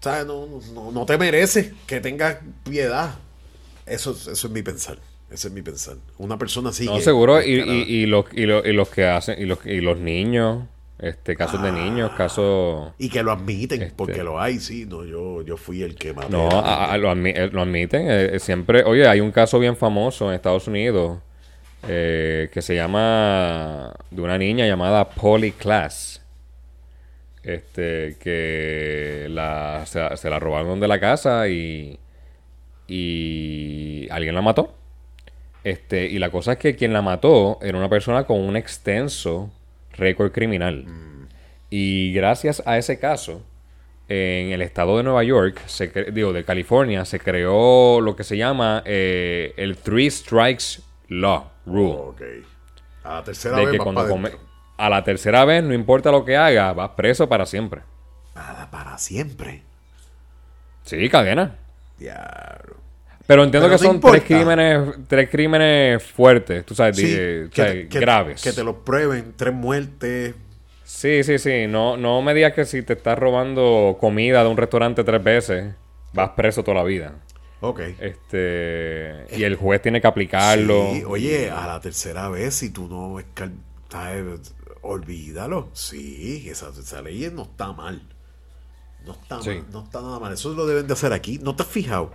[0.01, 0.25] ¿sabes?
[0.25, 3.15] No, no, no te mereces que tengas piedad.
[3.85, 4.99] Eso, eso es mi pensar.
[5.31, 5.95] Ese es mi pensar.
[6.17, 6.85] Una persona así.
[6.85, 7.41] No, que- seguro.
[7.41, 10.65] Y, y, y los, y, los, y los que hacen, y los, y los niños,
[10.99, 12.91] este, casos de niños, casos.
[12.97, 14.85] Y que lo admiten, Este- porque lo hay, sí.
[14.85, 16.31] No, yo, yo fui el que maté.
[16.31, 18.05] No, a- a- lo, admi- eh, lo admiten.
[18.09, 21.19] eh, siempre, oye, hay un caso bien famoso en Estados Unidos
[21.87, 26.21] eh, que se llama de una niña llamada Polly Class.
[27.43, 31.97] Este, que la, se, se la robaron de la casa y,
[32.87, 34.75] y alguien la mató.
[35.63, 39.51] Este, y la cosa es que quien la mató era una persona con un extenso
[39.93, 40.85] récord criminal.
[41.69, 43.43] Y gracias a ese caso,
[44.09, 48.38] en el estado de Nueva York, se digo, de California, se creó lo que se
[48.38, 51.93] llama eh, el Three Strikes Law Rule.
[51.93, 52.21] Ok.
[53.03, 54.31] A la tercera de vez que vas cuando come-
[54.77, 57.81] a la tercera vez, no importa lo que haga, vas preso para siempre.
[58.33, 59.63] Para, para siempre.
[60.83, 61.55] Sí, cadena.
[61.97, 62.80] Diablo.
[63.27, 64.18] Pero entiendo Pero que son importa.
[64.19, 68.41] tres crímenes, tres crímenes fuertes, tú sabes, Sí, de- que, que- graves.
[68.41, 69.34] Que te lo prueben.
[69.38, 70.35] Tres muertes.
[70.84, 71.68] Sí, sí, sí.
[71.68, 75.73] No, no me digas que si te estás robando comida de un restaurante tres veces,
[76.14, 77.14] vas preso toda la vida.
[77.61, 77.80] Ok.
[77.99, 79.26] Este.
[79.38, 80.89] Y el juez tiene que aplicarlo.
[80.93, 83.53] Sí, oye, a la tercera vez, si tú no escal-
[84.81, 85.69] olvídalo.
[85.73, 88.02] Sí, esa, esa ley no está mal.
[89.06, 89.49] No está Sí.
[89.49, 90.34] mal, no está nada mal.
[90.34, 91.39] Eso lo deben de hacer aquí.
[91.41, 92.11] ¿No te has fijado?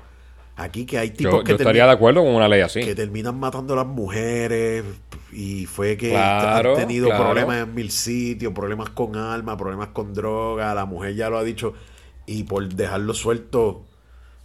[0.56, 2.80] Aquí que hay Yo, tipos que, yo estaría de acuerdo con una ley así.
[2.80, 4.84] que terminan matando a las mujeres
[5.30, 7.24] y fue que Claro, han tenido claro.
[7.24, 10.74] problemas en mil sitios, problemas con armas, problemas con droga.
[10.74, 11.74] La mujer ya lo ha dicho.
[12.24, 13.84] Y por dejarlo suelto,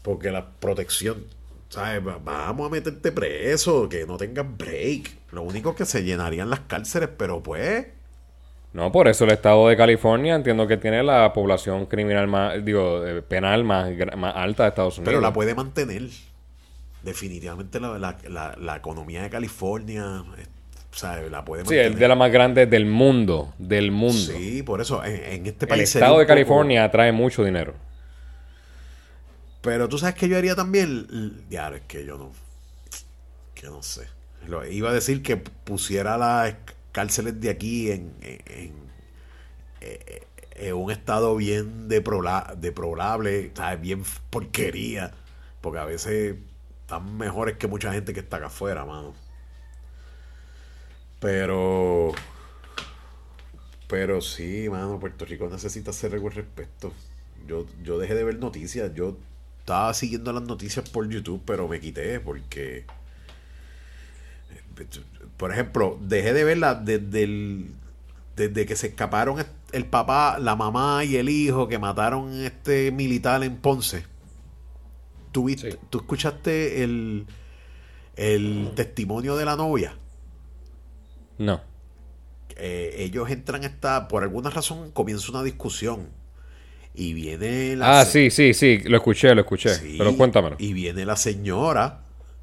[0.02, 1.24] porque la protección,
[1.70, 2.06] ¿sabes?
[2.06, 5.12] Va- Vamos a meterte preso, que no tengas break.
[5.32, 7.88] Lo único que se llenarían las cárceles, pero pues.
[8.74, 13.06] No, por eso el estado de California entiendo que tiene la población criminal más, digo,
[13.06, 15.12] eh, penal más, más alta de Estados Unidos.
[15.12, 16.04] Pero la puede mantener.
[17.04, 20.46] Definitivamente la, la- la- la economía de California, eh,
[20.92, 21.30] ¿sabes?
[21.32, 21.92] La puede Sí, mantener.
[21.94, 23.54] es de las más grandes del mundo.
[23.58, 24.14] Del mundo.
[24.18, 25.90] Sí, por eso en, en este el país.
[25.90, 27.74] sería estado de poco- California trae mucho dinero.
[29.62, 31.44] Pero tú sabes que yo haría también.
[31.50, 32.32] Ya, es que yo no.
[33.54, 34.08] Que no sé.
[34.48, 36.56] Lo, iba a decir que pusiera las
[36.92, 38.92] cárceles de aquí en, en, en-
[39.82, 43.82] eh, en un estado bien deprola- deplorable, ¿sabes?
[43.82, 45.12] bien porquería.
[45.62, 46.38] Porque a veces
[46.82, 49.14] están mejores que mucha gente que está acá afuera, mano.
[51.20, 52.12] Pero.
[53.88, 56.94] Pero sí, mano, Puerto Rico necesita hacer algo al respecto.
[57.48, 58.94] Yo, yo dejé de ver noticias.
[58.94, 59.18] Yo
[59.60, 62.86] estaba siguiendo las noticias por YouTube, pero me quité porque.
[65.42, 67.72] Por ejemplo, dejé de verlas desde el.
[68.36, 69.44] Desde que se escaparon
[69.74, 74.06] el papá, la mamá y el hijo que mataron a este militar en Ponce.
[75.32, 75.78] ¿Tú, viste, Sí.
[75.90, 77.26] ¿tú escuchaste el,
[78.16, 79.96] el testimonio de la novia?
[81.40, 81.60] No.
[82.56, 86.08] eh, ellos entran a esta, por alguna razón comienza una discusión
[86.94, 89.74] y viene la Ah, se- sí, sí, sí, lo escuché, lo escuché.
[89.76, 90.58] Sí, Pero cuéntamelo.
[90.60, 92.02] y viene la señora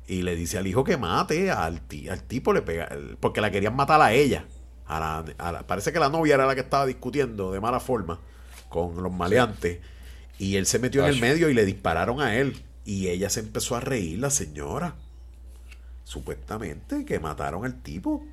[0.09, 1.81] y le dice al hijo que mate al,
[2.11, 2.89] al tipo le pega
[3.21, 4.47] porque la querían matar a ella
[4.87, 7.79] a la- a la- parece que la novia era la que estaba discutiendo de mala
[7.79, 8.19] forma
[8.71, 9.79] con los maleantes
[10.39, 13.41] y él se metió en el medio y le dispararon a él y ella se
[13.41, 14.95] empezó a reír la señora
[16.05, 18.25] supuestamente que mataron al tipo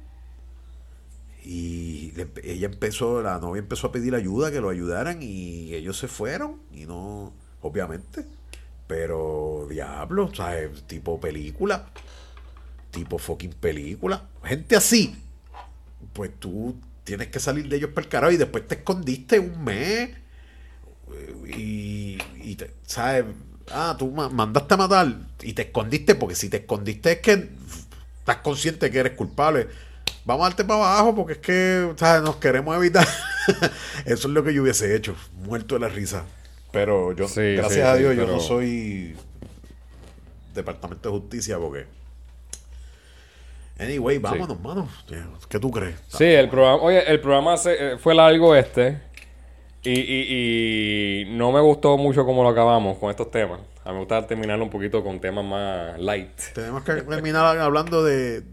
[1.44, 5.98] y le- ella empezó, la novia empezó a pedir ayuda, que lo ayudaran y ellos
[5.98, 8.26] se fueron y no, obviamente.
[8.88, 10.84] Pero, diablo, ¿sabes?
[10.88, 11.88] Tipo película,
[12.92, 14.24] tipo fucking película.
[14.44, 15.16] Gente así,
[16.14, 19.64] pues tú tienes que salir de ellos para el carajo y después te escondiste un
[19.64, 20.12] mes
[21.48, 22.18] y,
[22.86, 23.26] ¿sabes?
[23.72, 25.08] Ah, tú ma- mandaste a matar
[25.42, 27.50] y te escondiste porque si te escondiste es que
[28.20, 29.68] estás consciente que eres culpable.
[30.26, 32.24] Vamos a darte para abajo porque es que ¿sabes?
[32.24, 33.08] nos queremos evitar.
[34.06, 36.26] Eso es lo que yo hubiese hecho, muerto de la risa.
[36.76, 39.16] Pero yo, Sí, gracias sí, a sí, Dios, yo no soy
[40.54, 41.86] Departamento de Justicia porque...
[43.80, 44.90] Anyway, vámonos, mano.
[45.50, 45.96] ¿Qué tú crees?
[46.10, 49.00] Sí, el programa, oye, el programa se- eh, fue largo este.
[49.84, 53.60] Y, y- y no me gustó mucho cómo lo acabamos con estos temas.
[53.84, 56.30] A mí me gusta terminarlo un poquito con temas más light.
[56.54, 58.44] Tenemos que terminar hablando de,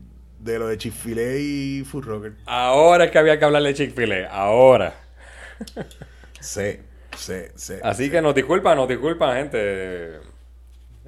[0.40, 2.32] de lo de Chick-fil-A y Food Rocker.
[2.46, 4.28] Ahora es que había que hablar de Chick-fil-A.
[4.28, 4.94] Ahora.
[6.40, 6.78] Sí,
[7.16, 7.74] sí, sí.
[7.82, 10.20] Así que nos disculpan, nos disculpan, gente.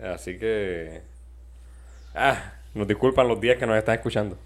[0.02, 1.02] Así que.
[2.14, 4.38] Ah, nos disculpan los días que nos están escuchando.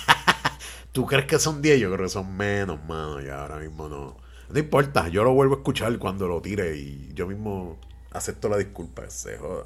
[0.92, 1.80] ¿Tú crees que son 10?
[1.80, 3.20] Yo creo que son menos, mano.
[3.20, 4.16] Y ahora mismo no.
[4.48, 7.78] No importa, yo lo vuelvo a escuchar cuando lo tire y yo mismo
[8.10, 9.04] acepto la disculpa.
[9.04, 9.64] que Se joda.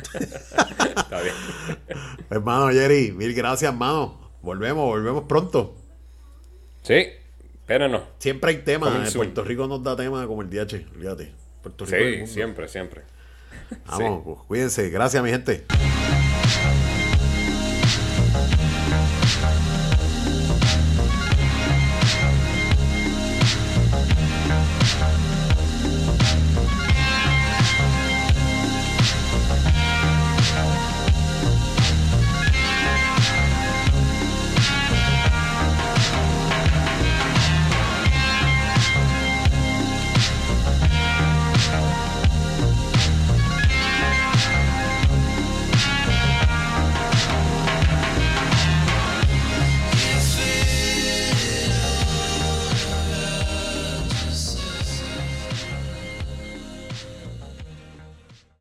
[0.14, 1.34] Está bien.
[2.30, 4.30] Hermano Jerry, mil gracias, hermano.
[4.42, 5.76] Volvemos, volvemos pronto.
[6.82, 7.08] Sí,
[7.70, 8.02] espérenos.
[8.18, 9.08] Siempre hay temas.
[9.08, 9.12] En.
[9.12, 10.86] Puerto Rico nos da temas como el DH.
[10.98, 11.32] Fíjate.
[11.62, 12.26] Puerto Rico.
[12.26, 13.02] Sí, siempre, siempre.
[13.86, 14.90] Vamos, pues, cuídense.
[14.90, 15.66] Gracias, mi gente.